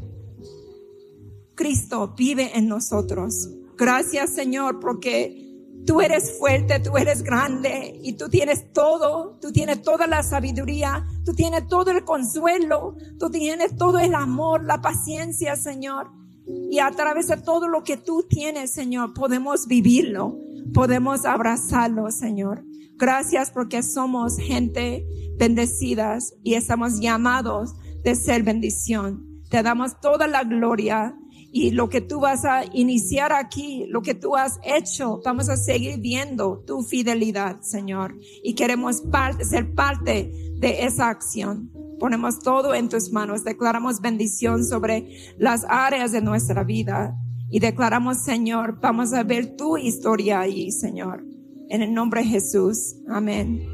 Cristo 1.55 2.13
vive 2.17 2.57
en 2.57 2.69
nosotros. 2.69 3.49
Gracias, 3.77 4.29
Señor, 4.29 4.79
porque 4.79 5.41
Tú 5.85 6.01
eres 6.01 6.39
fuerte, 6.39 6.79
tú 6.79 6.97
eres 6.97 7.21
grande 7.21 7.99
y 8.01 8.13
tú 8.13 8.27
tienes 8.27 8.73
todo, 8.73 9.37
tú 9.39 9.51
tienes 9.51 9.83
toda 9.83 10.07
la 10.07 10.23
sabiduría, 10.23 11.05
tú 11.23 11.35
tienes 11.35 11.67
todo 11.67 11.91
el 11.91 12.03
consuelo, 12.03 12.95
tú 13.19 13.29
tienes 13.29 13.77
todo 13.77 13.99
el 13.99 14.15
amor, 14.15 14.63
la 14.63 14.81
paciencia, 14.81 15.55
Señor. 15.55 16.09
Y 16.47 16.79
a 16.79 16.91
través 16.91 17.27
de 17.27 17.37
todo 17.37 17.67
lo 17.67 17.83
que 17.83 17.97
tú 17.97 18.23
tienes, 18.27 18.71
Señor, 18.71 19.13
podemos 19.13 19.67
vivirlo, 19.67 20.37
podemos 20.73 21.25
abrazarlo, 21.25 22.09
Señor. 22.11 22.63
Gracias 22.97 23.51
porque 23.51 23.83
somos 23.83 24.37
gente 24.37 25.05
bendecidas 25.37 26.33
y 26.43 26.53
estamos 26.53 26.99
llamados 26.99 27.75
de 28.03 28.15
ser 28.15 28.43
bendición. 28.43 29.41
Te 29.49 29.63
damos 29.63 29.99
toda 29.99 30.27
la 30.27 30.43
gloria 30.43 31.15
y 31.51 31.71
lo 31.71 31.87
que 31.89 32.01
tú 32.01 32.19
vas 32.19 32.43
a 32.45 32.65
iniciar 32.73 33.31
aquí, 33.31 33.85
lo 33.87 34.01
que 34.01 34.13
tú 34.13 34.35
has 34.35 34.59
hecho, 34.63 35.21
vamos 35.23 35.49
a 35.49 35.55
seguir 35.55 35.99
viendo 35.99 36.63
tu 36.67 36.83
fidelidad, 36.83 37.61
Señor. 37.61 38.17
Y 38.43 38.55
queremos 38.55 39.03
ser 39.41 39.73
parte 39.73 40.31
de 40.57 40.85
esa 40.85 41.09
acción. 41.09 41.71
Ponemos 41.99 42.39
todo 42.39 42.73
en 42.75 42.89
tus 42.89 43.11
manos, 43.11 43.43
declaramos 43.43 44.01
bendición 44.01 44.65
sobre 44.65 45.35
las 45.37 45.65
áreas 45.69 46.11
de 46.11 46.21
nuestra 46.21 46.63
vida 46.63 47.15
y 47.49 47.59
declaramos, 47.59 48.23
Señor, 48.23 48.79
vamos 48.81 49.13
a 49.13 49.23
ver 49.23 49.55
tu 49.55 49.77
historia 49.77 50.41
ahí, 50.41 50.71
Señor. 50.71 51.23
En 51.69 51.81
el 51.81 51.93
nombre 51.93 52.21
de 52.21 52.27
Jesús. 52.27 52.95
Amén. 53.07 53.67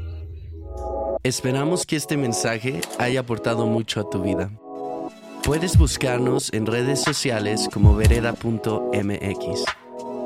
Esperamos 1.22 1.86
que 1.86 1.96
este 1.96 2.16
mensaje 2.16 2.80
haya 2.98 3.20
aportado 3.20 3.66
mucho 3.66 4.00
a 4.00 4.10
tu 4.10 4.22
vida. 4.22 4.50
Puedes 5.44 5.76
buscarnos 5.76 6.52
en 6.52 6.66
redes 6.66 7.00
sociales 7.00 7.68
como 7.72 7.96
vereda.mx. 7.96 9.64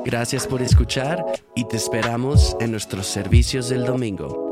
Gracias 0.05 0.47
por 0.47 0.61
escuchar 0.61 1.23
y 1.55 1.65
te 1.65 1.75
esperamos 1.75 2.55
en 2.59 2.71
nuestros 2.71 3.07
servicios 3.07 3.69
del 3.69 3.85
domingo. 3.85 4.46